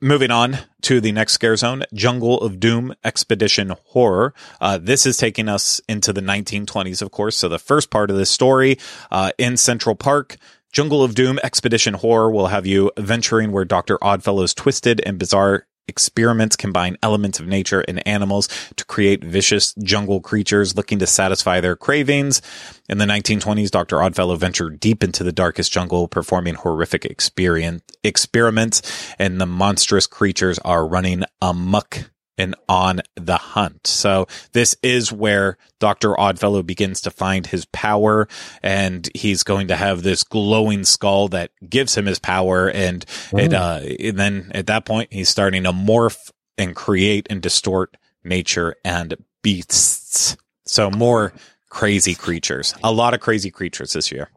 [0.01, 4.35] moving on to the next scare zone, Jungle of Doom Expedition Horror.
[4.61, 7.37] Uh, this is taking us into the 1920s, of course.
[7.37, 8.79] So the first part of this story
[9.11, 10.37] uh, in Central Park.
[10.73, 13.97] Jungle of Doom Expedition Horror will have you venturing where Dr.
[13.99, 20.21] Oddfellow's twisted and bizarre experiments combine elements of nature and animals to create vicious jungle
[20.21, 22.43] creatures looking to satisfy their cravings.
[22.89, 24.03] In the 1920s, Dr.
[24.03, 28.83] Oddfellow ventured deep into the darkest jungle, performing horrific experiments,
[29.19, 33.87] and the monstrous creatures are running amok and on the hunt.
[33.87, 36.19] So this is where Dr.
[36.19, 38.29] Oddfellow begins to find his power
[38.63, 42.69] and he's going to have this glowing skull that gives him his power.
[42.69, 47.41] And it, uh, and then at that point, he's starting to morph and create and
[47.41, 50.37] distort nature and beasts.
[50.65, 51.33] So more
[51.69, 54.31] crazy creatures, a lot of crazy creatures this year.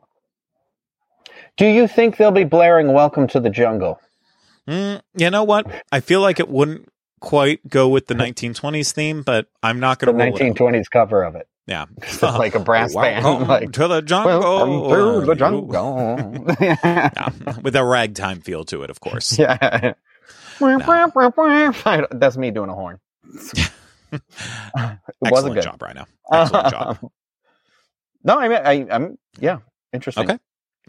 [1.57, 3.99] Do you think they'll be blaring "Welcome to the Jungle"?
[4.67, 5.65] Mm, you know what?
[5.91, 6.87] I feel like it wouldn't
[7.19, 10.33] quite go with the 1920s theme, but I'm not going to out.
[10.33, 11.85] 1920s cover of it, Yeah.
[12.03, 14.39] It's like a brass band, like to the jungle.
[14.87, 17.29] "Welcome to the jungle." Yeah,
[17.61, 19.37] with a ragtime feel to it, of course.
[19.37, 19.93] yeah.
[20.59, 22.99] That's me doing a horn.
[24.11, 24.21] it
[25.23, 25.63] Excellent good.
[25.63, 26.05] job, Ryno.
[26.31, 27.11] Excellent job.
[28.23, 29.59] no, I mean, I, I'm yeah,
[29.93, 30.25] interesting.
[30.29, 30.39] Okay.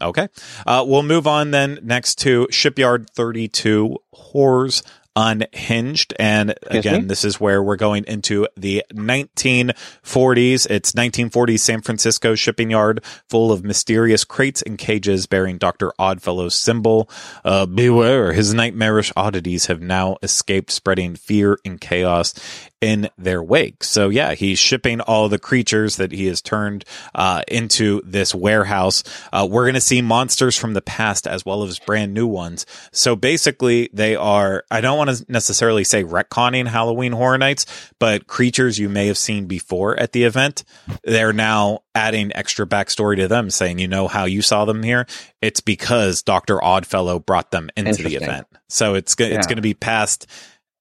[0.01, 0.27] Okay.
[0.65, 4.81] Uh, we'll move on then next to Shipyard 32 Horrors
[5.15, 6.13] Unhinged.
[6.19, 10.69] And again, this is where we're going into the 1940s.
[10.69, 15.91] It's 1940s San Francisco shipping yard full of mysterious crates and cages bearing Dr.
[15.99, 17.09] Oddfellow's symbol.
[17.43, 22.33] Uh, beware, his nightmarish oddities have now escaped, spreading fear and chaos
[22.81, 23.83] in their wake.
[23.83, 29.03] So yeah, he's shipping all the creatures that he has turned uh, into this warehouse.
[29.31, 32.65] Uh, we're going to see monsters from the past as well as brand new ones.
[32.91, 34.63] So basically, they are.
[34.71, 37.65] I don't want to necessarily say retconning Halloween Horror Nights,
[37.99, 40.63] but creatures you may have seen before at the event.
[41.03, 45.05] They're now adding extra backstory to them, saying, "You know how you saw them here?
[45.41, 49.41] It's because Doctor Oddfellow brought them into the event." So it's go- it's Yeah.
[49.43, 50.25] going to be past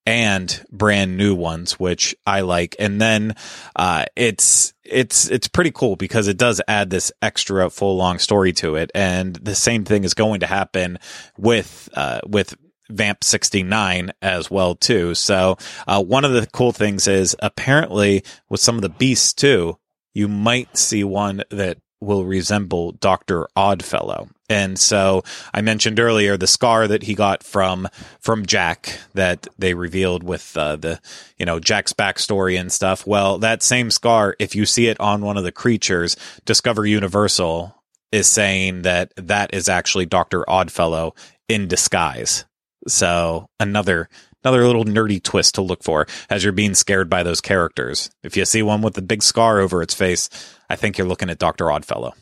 [0.07, 2.76] and brand new ones, which I like.
[2.78, 3.34] And then
[3.76, 8.53] uh, it's it's it's pretty cool because it does add this extra full long story
[8.55, 8.90] to it.
[8.94, 10.98] And the same thing is going to happen
[11.36, 12.57] with uh, with
[12.90, 15.14] Vamp 69 as well too.
[15.14, 19.78] So uh, one of the cool things is apparently with some of the beasts too,
[20.12, 23.46] you might see one that will resemble Dr.
[23.57, 24.28] Oddfellow.
[24.51, 25.22] And so
[25.55, 27.88] I mentioned earlier the scar that he got from
[28.18, 31.01] from Jack that they revealed with uh, the
[31.38, 33.07] you know Jack's backstory and stuff.
[33.07, 37.76] Well, that same scar, if you see it on one of the creatures, Discover Universal
[38.11, 41.14] is saying that that is actually Doctor Oddfellow
[41.48, 42.44] in disguise.
[42.88, 44.09] So another
[44.42, 48.11] another little nerdy twist to look for as you're being scared by those characters.
[48.24, 50.28] If you see one with a big scar over its face,
[50.68, 52.14] I think you're looking at Doctor Oddfellow.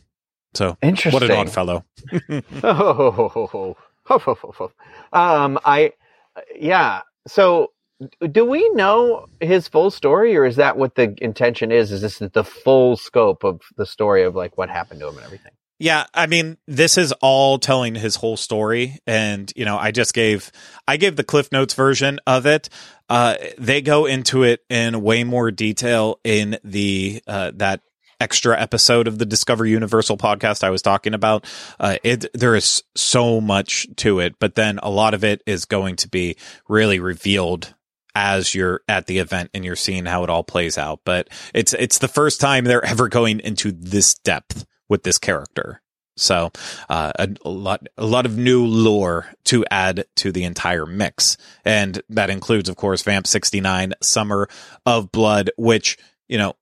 [0.54, 1.12] So Interesting.
[1.12, 1.84] what an odd fellow.
[2.62, 3.76] Oh,
[5.12, 5.92] um, I,
[6.56, 7.02] yeah.
[7.26, 7.72] So,
[8.30, 11.92] do we know his full story, or is that what the intention is?
[11.92, 15.24] Is this the full scope of the story of like what happened to him and
[15.24, 15.52] everything?
[15.80, 20.12] Yeah, I mean, this is all telling his whole story, and you know, I just
[20.12, 20.50] gave
[20.88, 22.68] I gave the Cliff Notes version of it.
[23.08, 27.80] Uh, they go into it in way more detail in the uh, that
[28.20, 31.44] extra episode of the Discover Universal podcast I was talking about.
[31.78, 35.64] Uh, it there is so much to it, but then a lot of it is
[35.64, 36.36] going to be
[36.68, 37.74] really revealed
[38.14, 41.00] as you're at the event and you're seeing how it all plays out.
[41.04, 45.82] But it's it's the first time they're ever going into this depth with this character.
[46.16, 46.50] So
[46.88, 51.36] uh, a, a lot a lot of new lore to add to the entire mix,
[51.64, 54.48] and that includes, of course, Vamp sixty nine, Summer
[54.84, 55.96] of Blood, which
[56.26, 56.56] you know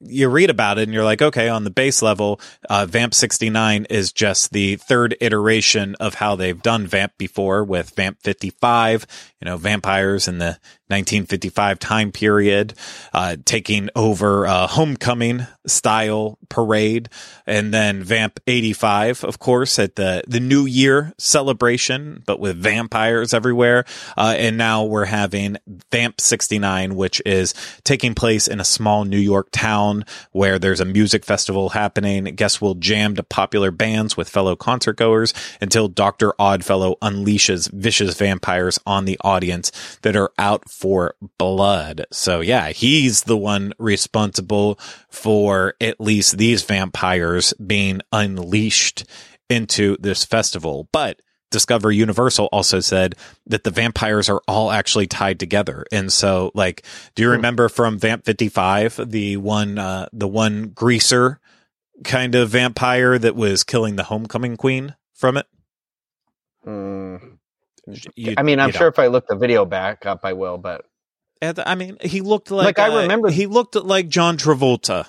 [0.00, 2.40] you read about it and you're like, okay, on the base level,
[2.70, 7.90] uh, Vamp 69 is just the third iteration of how they've done Vamp before with
[7.96, 9.06] Vamp 55,
[9.40, 12.74] you know, vampires in the 1955 time period,
[13.12, 17.08] uh, taking over, a homecoming style parade
[17.46, 23.34] and then Vamp 85, of course, at the, the new year celebration, but with vampires
[23.34, 23.84] everywhere.
[24.16, 25.58] Uh, and now we're having
[25.90, 29.87] Vamp 69, which is taking place in a small New York town
[30.32, 32.24] where there's a music festival happening.
[32.24, 36.32] Guests will jam to popular bands with fellow concert goers until Dr.
[36.38, 42.06] Oddfellow unleashes vicious vampires on the audience that are out for blood.
[42.12, 44.78] So yeah, he's the one responsible
[45.08, 49.04] for at least these vampires being unleashed
[49.48, 50.88] into this festival.
[50.92, 51.20] But
[51.50, 53.14] Discover Universal also said
[53.46, 55.84] that the vampires are all actually tied together.
[55.90, 56.84] And so, like,
[57.14, 61.40] do you remember from Vamp 55, the one, uh, the one greaser
[62.04, 65.46] kind of vampire that was killing the homecoming queen from it?
[66.66, 67.38] Mm.
[68.14, 70.58] You- I mean, I'm sure if I look the video back up, I will.
[70.58, 70.84] But
[71.40, 75.06] And, I mean, he looked like, Like, I uh, remember- he looked like John Travolta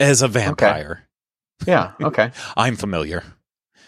[0.00, 1.06] as a vampire.
[1.66, 3.22] yeah, okay, I'm familiar.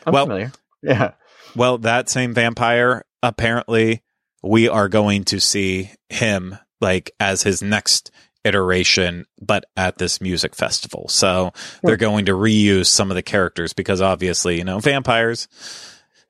[0.07, 0.53] I'm Well- familiar.
[0.81, 1.13] Yeah,
[1.57, 4.03] Well, that same vampire, apparently,
[4.43, 8.11] we are going to see him like as his next
[8.45, 11.09] iteration, but at this music festival.
[11.09, 15.49] So they're going to reuse some of the characters because obviously, you know, vampires,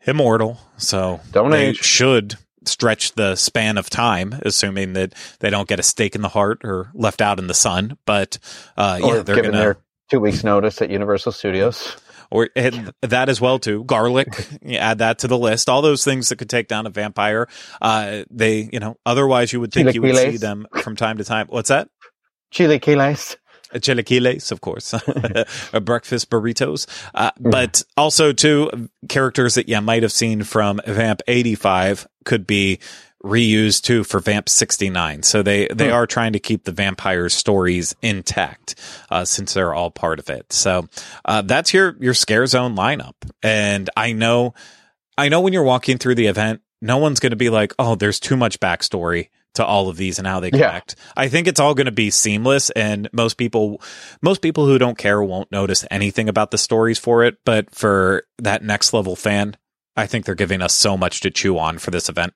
[0.06, 0.58] immortal.
[0.78, 1.78] So Don't they age.
[1.78, 6.28] should stretch the span of time, assuming that they don't get a stake in the
[6.28, 7.98] heart or left out in the sun.
[8.04, 8.38] But
[8.76, 9.78] uh, or yeah, they're given going to their
[10.10, 11.96] two weeks notice at Universal Studios.
[12.30, 13.84] Or that as well too.
[13.84, 15.68] Garlic, you add that to the list.
[15.68, 17.48] All those things that could take down a vampire.
[17.80, 21.24] Uh, they, you know, otherwise you would think you would see them from time to
[21.24, 21.46] time.
[21.48, 21.88] What's that?
[22.50, 23.36] Chile Quiles.
[23.74, 26.86] Chilaquiles, of course, Uh, breakfast burritos.
[27.14, 32.78] Uh, but also too, characters that you might have seen from Vamp 85 could be
[33.24, 35.22] reused too for Vamp 69.
[35.24, 35.94] So they, they Hmm.
[35.94, 38.74] are trying to keep the vampire stories intact,
[39.10, 40.52] uh, since they're all part of it.
[40.52, 40.86] So,
[41.24, 43.14] uh, that's your, your scare zone lineup.
[43.42, 44.54] And I know,
[45.16, 47.96] I know when you're walking through the event, no one's going to be like, oh,
[47.96, 50.68] there's too much backstory to all of these and how they Yeah.
[50.68, 50.94] connect.
[51.16, 53.82] I think it's all going to be seamless and most people
[54.22, 58.22] most people who don't care won't notice anything about the stories for it, but for
[58.38, 59.56] that next level fan,
[59.96, 62.34] I think they're giving us so much to chew on for this event.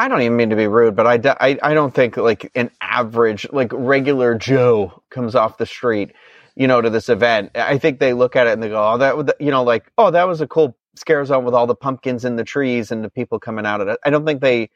[0.00, 2.70] I don't even mean to be rude, but I, I, I don't think like an
[2.82, 6.12] average, like regular Joe comes off the street,
[6.56, 7.52] you know, to this event.
[7.56, 9.92] I think they look at it and they go, oh, that, would- you know, like,
[9.98, 13.04] oh, that was a cool scare zone with all the pumpkins in the trees and
[13.04, 14.00] the people coming out of it.
[14.04, 14.70] I don't think they,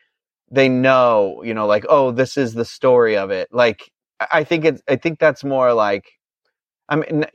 [0.51, 3.49] they know, you know, like, oh, this is the story of it.
[3.53, 3.91] Like,
[4.33, 6.07] I think it's, I think that's more like,
[6.89, 7.27] I mean,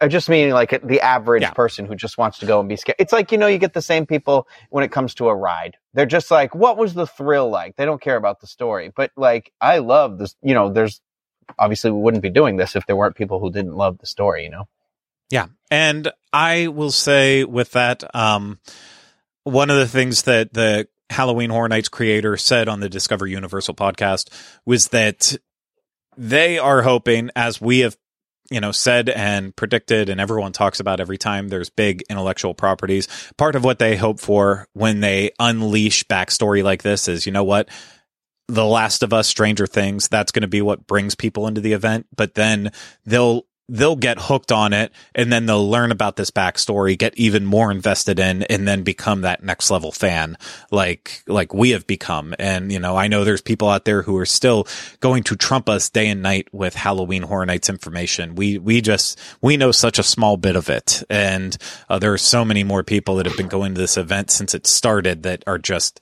[0.00, 1.50] I just mean like the average Yeah.
[1.50, 2.96] person who just wants to go and be scared.
[3.00, 5.76] It's like, you know, you get the same people when it comes to a ride.
[5.94, 7.74] They're just like, what was the thrill like?
[7.76, 8.92] They don't care about the story.
[8.94, 11.00] But like, I love this, you know, there's
[11.58, 14.44] obviously we wouldn't be doing this if there weren't people who didn't love the story,
[14.44, 14.68] you know?
[15.30, 15.46] Yeah.
[15.70, 18.60] And I will say with that, um,
[19.44, 23.74] one of the things that the Halloween Horror Nights creator said on the Discover Universal
[23.74, 24.28] podcast
[24.64, 25.36] was that
[26.16, 27.96] they are hoping, as we have,
[28.50, 33.08] you know, said and predicted, and everyone talks about every time there's big intellectual properties.
[33.36, 37.44] Part of what they hope for when they unleash backstory like this is, you know
[37.44, 37.68] what?
[38.46, 41.74] The Last of Us, Stranger Things, that's going to be what brings people into the
[41.74, 42.06] event.
[42.16, 42.72] But then
[43.04, 47.44] they'll they'll get hooked on it and then they'll learn about this backstory, get even
[47.44, 50.36] more invested in, and then become that next level fan
[50.70, 52.34] like like we have become.
[52.38, 54.66] And you know, I know there's people out there who are still
[55.00, 58.34] going to trump us day and night with Halloween Horror Nights information.
[58.34, 61.56] We we just we know such a small bit of it, and
[61.88, 64.54] uh, there are so many more people that have been going to this event since
[64.54, 66.00] it started that are just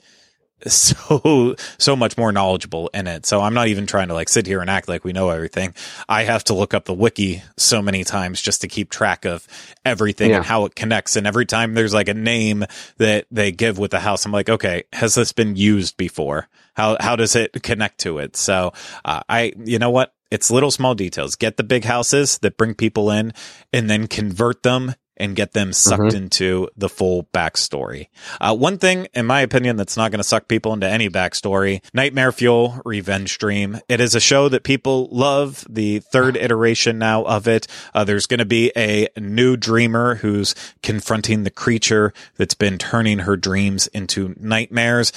[0.66, 3.26] so so much more knowledgeable in it.
[3.26, 5.74] So I'm not even trying to like sit here and act like we know everything.
[6.08, 9.46] I have to look up the wiki so many times just to keep track of
[9.84, 10.36] everything Yeah.
[10.38, 11.14] and how it connects.
[11.16, 12.64] And every time there's like a name
[12.96, 16.48] that they give with the house, I'm like, okay, has this been used before?
[16.74, 18.36] How how does it connect to it?
[18.36, 18.72] So
[19.04, 20.14] uh, I, you know what?
[20.30, 21.36] It's little small details.
[21.36, 23.32] Get the big houses that bring people in,
[23.72, 28.08] and then convert them and get them sucked into the full backstory.
[28.40, 31.82] Uh, one thing, in my opinion, that's not going to suck people into any backstory
[31.94, 33.80] Nightmare Fuel Revenge Dream.
[33.88, 35.64] It is a show that people love.
[35.68, 37.66] The third iteration now of it.
[37.94, 43.20] Uh, there's going to be a new dreamer who's confronting the creature that's been turning
[43.20, 45.12] her dreams into nightmares.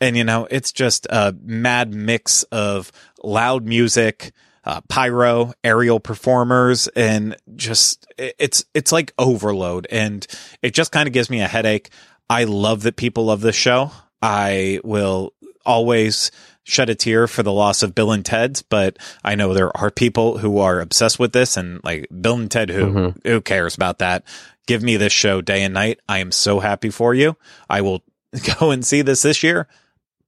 [0.00, 2.90] And, you know, it's just a mad mix of
[3.22, 4.32] loud music,
[4.64, 10.26] uh, pyro, aerial performers, and just it's it's like overload, and
[10.62, 11.90] it just kind of gives me a headache.
[12.28, 13.90] I love that people love this show.
[14.22, 15.32] I will
[15.66, 16.30] always
[16.62, 19.90] shed a tear for the loss of Bill and Ted's, but I know there are
[19.90, 23.26] people who are obsessed with this and like Bill and Ted who Mhm.
[23.26, 24.22] who cares about that?
[24.66, 26.00] Give me this show day and night.
[26.08, 27.36] I am so happy for you.
[27.68, 28.02] I will
[28.60, 29.66] go and see this this year,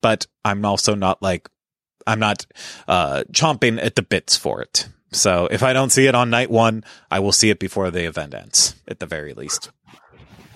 [0.00, 1.48] but I'm also not like
[2.06, 2.46] I'm not
[2.88, 4.88] uh chomping at the bits for it.
[5.12, 8.04] So if I don't see it on night 1, I will see it before the
[8.06, 9.70] event ends at the very least.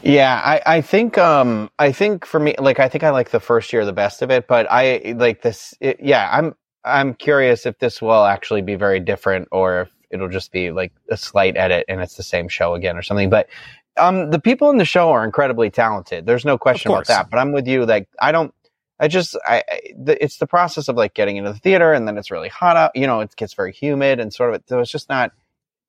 [0.02, 3.40] Yeah, I, I think um I think for me like I think I like the
[3.40, 7.66] first year the best of it, but I like this it, yeah, I'm I'm curious
[7.66, 11.56] if this will actually be very different or if it'll just be like a slight
[11.56, 13.30] edit and it's the same show again or something.
[13.30, 13.48] But
[13.96, 16.24] um the people in the show are incredibly talented.
[16.24, 17.28] There's no question about that.
[17.30, 18.54] But I'm with you like I don't
[18.98, 22.06] I just I, I the, it's the process of like getting into the theater and
[22.08, 24.80] then it's really hot out, you know, it gets very humid and sort of so
[24.80, 25.32] it's just not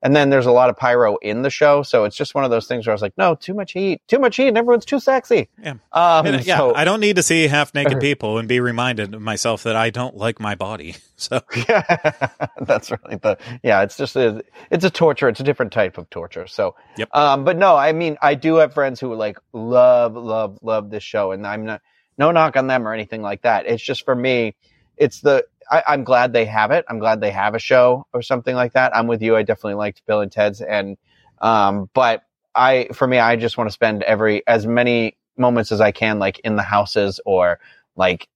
[0.04, 2.52] and then there's a lot of pyro in the show, so it's just one of
[2.52, 4.86] those things where I was like, no, too much heat, too much heat, and everyone's
[4.86, 5.50] too sexy.
[5.60, 5.74] Yeah.
[5.92, 9.16] Um, And, yeah, so- I don't need to see half naked people and be reminded
[9.16, 10.96] of myself that I don't like my body.
[11.20, 12.30] So yeah,
[12.62, 13.82] that's really the yeah.
[13.82, 15.28] It's just a, it's a torture.
[15.30, 16.46] It's a different type of torture.
[16.46, 17.10] So, Yep.
[17.16, 21.02] um, but no, I mean, I do have friends who like love, love, love this
[21.02, 21.82] show, and I'm not
[22.18, 23.66] no knock on them or anything like that.
[23.66, 24.56] It's just for me,
[24.98, 26.86] it's the I, I'm glad they have it.
[26.88, 28.96] I'm glad they have a show or something like that.
[28.96, 29.36] I'm with you.
[29.36, 30.98] I definitely liked Bill and Ted's, and
[31.42, 32.24] um, but
[32.56, 36.20] I for me, I just want to spend every as many moments as I can,
[36.20, 37.60] like in the houses or
[37.96, 38.28] like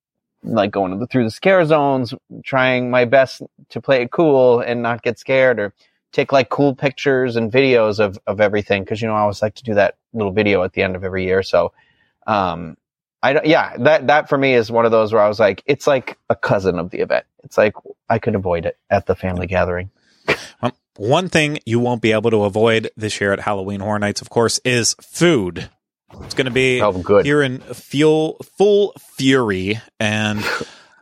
[0.43, 2.13] like going through the scare zones,
[2.43, 5.73] trying my best to play it cool and not get scared or
[6.11, 8.83] take like cool pictures and videos of, of everything.
[8.85, 11.03] Cause you know, I always like to do that little video at the end of
[11.03, 11.43] every year.
[11.43, 11.73] So,
[12.27, 12.75] um,
[13.23, 15.63] I don't, yeah, that, that for me is one of those where I was like,
[15.65, 17.25] it's like a cousin of the event.
[17.43, 17.73] It's like
[18.09, 19.91] I could avoid it at the family gathering.
[20.61, 24.21] um, one thing you won't be able to avoid this year at Halloween Horror Nights,
[24.21, 25.69] of course, is food.
[26.23, 27.25] It's going to be Oh, good.
[27.25, 30.43] here in fuel full fury and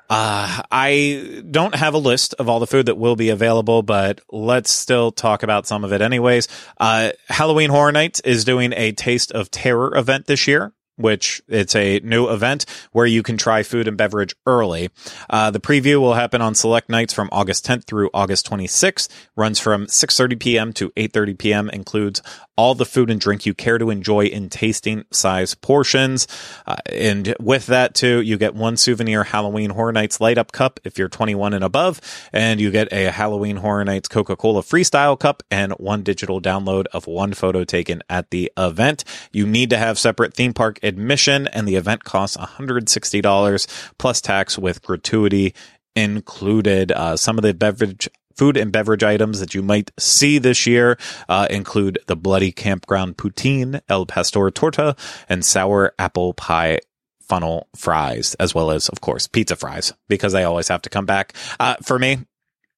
[0.09, 4.21] uh, I don't have a list of all the food that will be available, but
[4.31, 6.47] let's still talk about some of it anyways.
[6.79, 10.73] Uh, Halloween Horror Nights is doing a Taste of Terror event this year.
[10.99, 14.89] Which it's a new event where you can try food and beverage early.
[15.29, 19.07] Uh, the preview will happen on select nights from August 10th through August 26th.
[19.37, 20.73] Runs from 6:30 p.m.
[20.73, 21.69] to 8:30 p.m.
[21.69, 22.21] Includes
[22.59, 26.27] all the food and drink you care to enjoy in tasting size portions.
[26.67, 30.77] Uh, and with that too, you get one souvenir Halloween Horror Nights light up cup
[30.83, 32.01] if you're 21 and above,
[32.33, 37.07] and you get a Halloween Horror Nights Coca-Cola freestyle cup and one digital download of
[37.07, 39.05] one photo taken at the event.
[39.31, 44.57] You need to have separate theme park admission, and the event costs $160 plus tax
[44.57, 45.53] with gratuity
[45.95, 46.91] included.
[46.91, 50.97] Uh, some of the beverage food and beverage items that you might see this year
[51.27, 54.95] uh, include the bloody campground poutine, El Pastor torta,
[55.27, 56.79] and sour apple pie
[57.21, 61.05] funnel fries, as well as, of course, pizza fries, because they always have to come
[61.05, 61.33] back.
[61.59, 62.19] Uh, for me,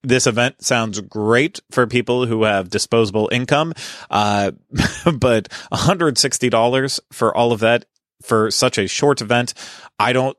[0.03, 3.73] this event sounds great for people who have disposable income,
[4.09, 4.51] uh,
[5.13, 7.85] but $160 for all of that
[8.21, 9.53] for such a short event,
[9.99, 10.37] I don't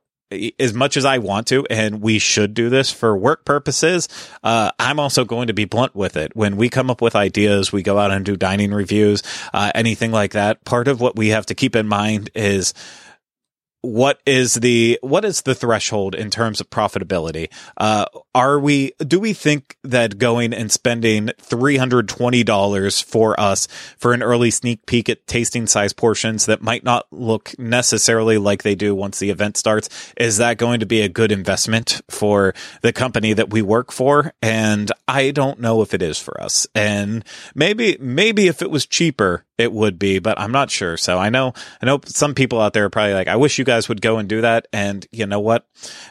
[0.59, 4.09] as much as I want to, and we should do this for work purposes,
[4.43, 6.35] uh, I'm also going to be blunt with it.
[6.35, 9.23] When we come up with ideas, we go out and do dining reviews,
[9.53, 10.65] uh, anything like that.
[10.65, 12.73] Part of what we have to keep in mind is
[13.83, 17.53] what is the what is the threshold in terms of profitability?
[17.77, 23.67] Uh are we do we think that going and spending $320 for us
[23.99, 28.63] for an early sneak peek at tasting size portions that might not look necessarily like
[28.63, 32.55] they do once the event starts is that going to be a good investment for
[32.83, 34.33] the company that we work for?
[34.41, 36.67] And i don't know if it is for us.
[36.75, 37.25] And
[37.55, 40.97] maybe maybe if it was cheaper it would be but i'm not sure.
[40.97, 43.65] So i know i know some people out there are probably like i wish you
[43.65, 44.69] guys would go and do that.
[44.73, 45.67] And you know what?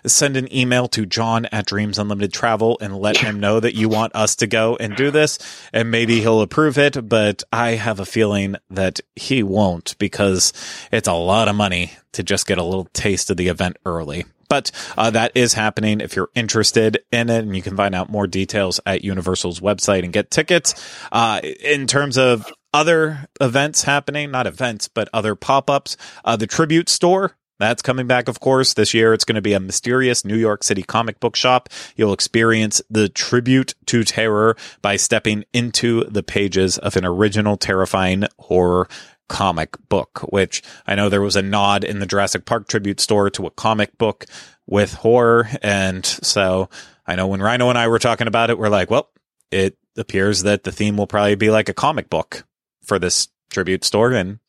[0.05, 3.89] Send an email to john at dreams unlimited travel and let him know that you
[3.89, 5.37] want us to go and do this
[5.73, 10.53] and maybe he'll approve it but i have a feeling that he won't because
[10.91, 14.25] it's a lot of money to just get a little taste of the event early.
[14.49, 18.09] But uh, that is happening if you're interested in it and you can find out
[18.09, 20.75] more details at universal's website and get tickets.
[21.09, 26.89] Uh, in terms of other events happening not events but other pop-ups uh, the tribute
[26.89, 28.73] store that's coming back, of course.
[28.73, 31.69] This year, it's going to be a mysterious New York City comic book shop.
[31.95, 38.23] You'll experience the tribute to terror by stepping into the pages of an original terrifying
[38.39, 38.89] horror
[39.29, 43.29] comic book, which I know there was a nod in the Jurassic Park tribute store
[43.29, 44.25] to a comic book
[44.65, 45.47] with horror.
[45.61, 46.67] And so
[47.05, 49.11] I know when Ryno and I were talking about it, we're like, well,
[49.51, 52.43] it appears that the theme will probably be like a comic book
[52.91, 54.11] for this tribute store.
[54.11, 54.39] And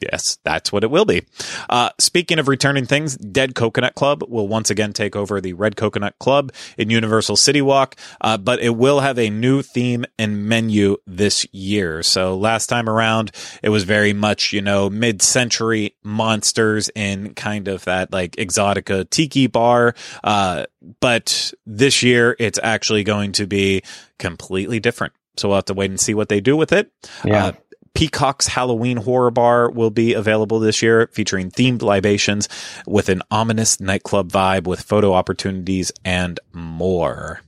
[0.00, 1.24] Yes, that's what it will be.
[1.68, 5.74] Uh, speaking of returning things, Dead Coconut Club will once again take over the Red
[5.74, 10.46] Coconut Club in Universal City Walk, uh, but it will have a new theme and
[10.46, 12.04] menu this year.
[12.04, 17.66] So last time around, it was very much, you know, mid century monsters in kind
[17.66, 19.96] of that like exotica tiki bar.
[20.22, 20.66] Uh,
[21.00, 23.82] but this year, it's actually going to be
[24.20, 25.12] completely different.
[25.38, 26.92] So we'll have to wait and see what they do with it.
[27.24, 27.52] Yeah.
[27.98, 32.48] Peacock's Halloween Horror Bar will be available this year, featuring themed libations
[32.86, 37.40] with an ominous nightclub vibe with photo opportunities and more.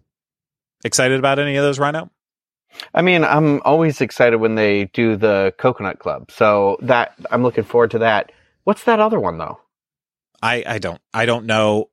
[0.85, 2.11] Excited about any of those, Ryno?
[2.93, 6.33] I mean, I'm always excited when they do the Coconut Club.
[6.33, 8.33] So that I'm looking forward to that.
[8.65, 9.61] What's that other one though?
[10.43, 11.91] I, I don't I don't know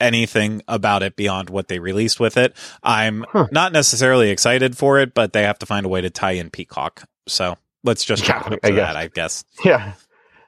[0.00, 2.56] anything about it beyond what they released with it.
[2.82, 3.48] I'm Huh.
[3.50, 6.48] not necessarily excited for it, but they have to find a way to tie in
[6.48, 7.02] Peacock.
[7.28, 8.76] So let's just up I guess.
[8.76, 9.44] that, I guess.
[9.64, 9.92] Yeah.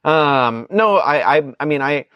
[0.05, 2.07] Um, no, I, I, I mean, I,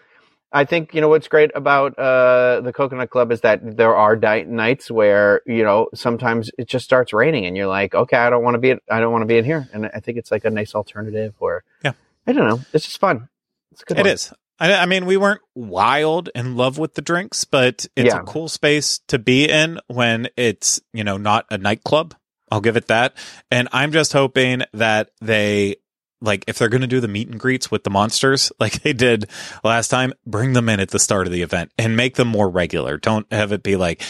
[0.52, 4.16] I think you know what's great about uh, the Coconut Club is that there are
[4.16, 8.30] di- nights where you know sometimes it just starts raining and you're like, okay, I
[8.30, 10.30] don't want to be, I don't want to be in here, and I think it's
[10.30, 11.34] like a nice alternative.
[11.40, 11.92] Or Yeah.
[12.26, 13.28] I don't know, it's just fun.
[13.72, 13.98] It's a good.
[13.98, 14.10] It one.
[14.10, 14.32] is.
[14.58, 18.20] I, I mean, we weren't wild in love with the drinks, but it's Yeah.
[18.20, 22.14] a cool space to be in when it's, you know, not a nightclub.
[22.50, 23.16] I'll give it that.
[23.50, 25.76] And I'm just hoping that they,
[26.20, 28.92] like, if they're going to do the meet and greets with the monsters like they
[28.92, 29.28] did
[29.64, 32.48] last time, bring them in at the start of the event and make them more
[32.48, 32.96] regular.
[32.96, 34.02] Don't have it be like,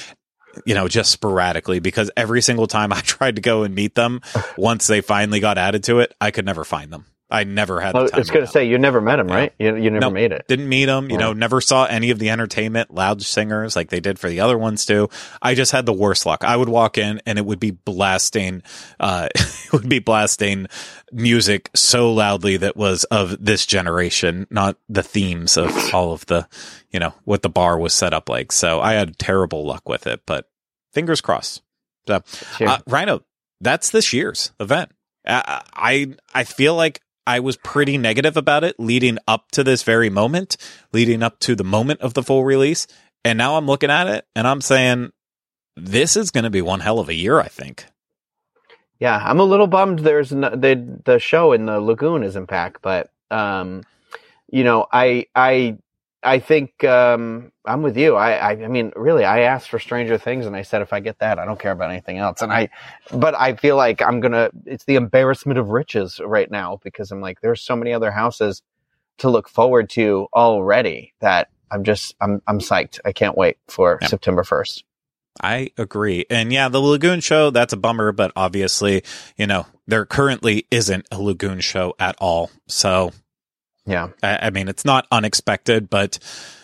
[0.64, 4.20] you know, just sporadically because every single time I tried to go and meet them,
[4.56, 7.06] once they finally got added to it, I could never find them.
[7.28, 9.34] I never had Well, it's going to say you never met him, Yeah.
[9.34, 9.52] right?
[9.58, 10.10] You, you never No.
[10.10, 10.44] made it.
[10.46, 11.22] Didn't meet them, you Yeah.
[11.26, 14.56] know, never saw any of the entertainment, loud singers like they did for the other
[14.56, 15.08] ones too.
[15.42, 16.44] I just had the worst luck.
[16.44, 18.62] I would walk in and it would be blasting,
[19.00, 20.68] uh, it would be blasting
[21.10, 26.46] music so loudly that was of this generation, not the themes of all of the,
[26.92, 28.52] you know, what the bar was set up like.
[28.52, 30.48] So I had terrible luck with it, but
[30.92, 31.62] fingers crossed.
[32.06, 32.22] So,
[32.56, 32.68] Sure.
[32.68, 33.24] uh, Ryno,
[33.60, 34.92] that's this year's event.
[35.28, 40.10] I I feel like I was pretty negative about it leading up to this very
[40.10, 40.56] moment,
[40.92, 42.86] leading up to the moment of the full release,
[43.24, 45.12] and now I'm looking at it and I'm saying
[45.76, 47.40] this is going to be one hell of a year.
[47.40, 47.86] I think.
[48.98, 50.00] Yeah, I'm a little bummed.
[50.00, 53.82] There's no, the the show in the lagoon isn't back, but um,
[54.50, 55.78] you know, I I
[56.26, 58.16] I think um, I'm with you.
[58.16, 61.00] I, I I mean, really, I asked for Stranger Things, and I said if I
[61.00, 62.42] get that, I don't care about anything else.
[62.42, 62.70] And I,
[63.12, 64.50] but I feel like I'm gonna.
[64.66, 68.62] It's the embarrassment of riches right now because I'm like, there's so many other houses
[69.18, 73.00] to look forward to already that I'm just I'm I'm psyched.
[73.04, 74.08] I can't wait for Yeah.
[74.08, 74.84] September first.
[75.42, 76.24] I agree.
[76.30, 79.02] And yeah, the Lagoon show, that's a bummer, but obviously,
[79.36, 82.50] you know, there currently isn't a Lagoon show at all.
[82.68, 83.12] So
[83.86, 86.18] Yeah, I, I mean, it's not unexpected, but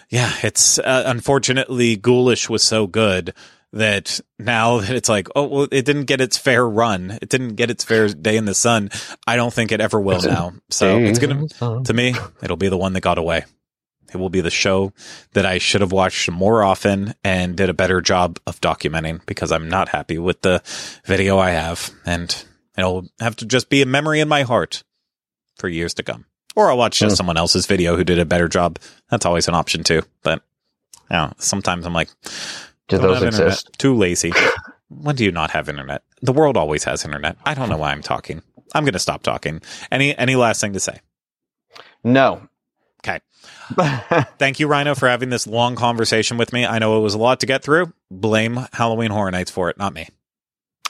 [0.09, 3.33] yeah, it's uh, unfortunately Ghoulish was so good
[3.73, 7.19] that now that it's like, oh, well, it didn't get its fair run.
[7.23, 8.91] It didn't get its fair day in the sun.
[9.27, 10.53] I don't think it ever will now.
[10.71, 13.45] So it's going to, to me, it'll be the one that got away.
[14.13, 14.93] It will be the show
[15.33, 19.51] that I should have watched more often and did a better job of documenting because
[19.51, 20.63] I'm not happy with the
[21.07, 21.91] video I have.
[22.05, 22.45] And
[22.77, 24.85] it'll have to just be a memory in my heart
[25.57, 26.27] for years to come.
[26.57, 27.17] Or I'll watch just Hmm.
[27.17, 28.79] someone else's video who did a better job.
[29.11, 30.03] That's always an option too.
[30.23, 30.43] But
[31.11, 32.09] you know, sometimes I'm like,
[32.89, 33.47] Do those have internet.
[33.49, 33.71] exist?
[33.79, 34.33] Too lazy.
[34.89, 36.03] when do you not have internet?
[36.21, 37.37] The world always has internet.
[37.45, 38.43] I don't know why I'm talking.
[38.75, 39.61] I'm going to stop talking.
[39.91, 41.01] Any any last thing to say?
[42.05, 42.49] No.
[43.05, 43.21] Okay.
[44.39, 46.65] Thank you, Ryno, for having this long conversation with me.
[46.67, 47.93] I know it was a lot to get through.
[48.11, 50.09] Blame Halloween Horror Nights for it, not me.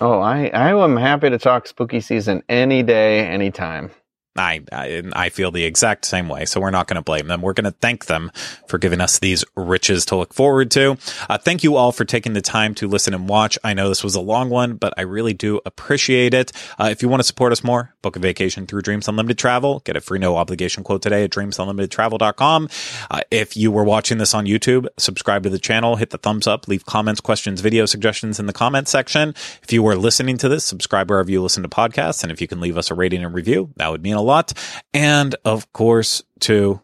[0.00, 3.90] Oh, I I am happy to talk spooky season any day, anytime.
[4.36, 6.44] I, I I feel the exact same way.
[6.46, 7.42] So we're not going to blame them.
[7.42, 8.30] We're going to thank them
[8.66, 10.96] for giving us these riches to look forward to.
[11.28, 13.58] Uh, thank you all for taking the time to listen and watch.
[13.62, 16.52] I know this was a long one, but I really do appreciate it.
[16.78, 19.80] Uh, if you want to support us more, book a vacation through Dreams Unlimited Travel.
[19.80, 22.68] Get a free no obligation quote today at dreamsunlimitedtravel.com.
[23.10, 26.46] Uh, if you were watching this on YouTube, subscribe to the channel, hit the thumbs
[26.46, 29.34] up, leave comments, questions, video suggestions in the comments section.
[29.62, 32.22] If you were listening to this, subscribe wherever you listen to podcasts.
[32.22, 34.52] And if you can leave us a rating and review, that would mean a lot.
[34.94, 36.80] And of course, too,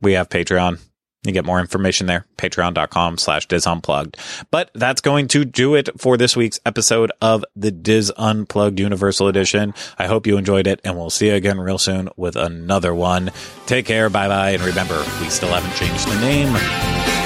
[0.00, 0.80] we have Patreon.
[1.24, 4.16] You get more information there, patreon.com slash DIS Unplugged.
[4.52, 9.26] But that's going to do it for this week's episode of the DIS Unplugged Universal
[9.26, 9.74] Edition.
[9.98, 13.32] I hope you enjoyed it, and we'll see you again real soon with another one.
[13.66, 17.17] Take care, bye bye, and remember, we still haven't changed the name.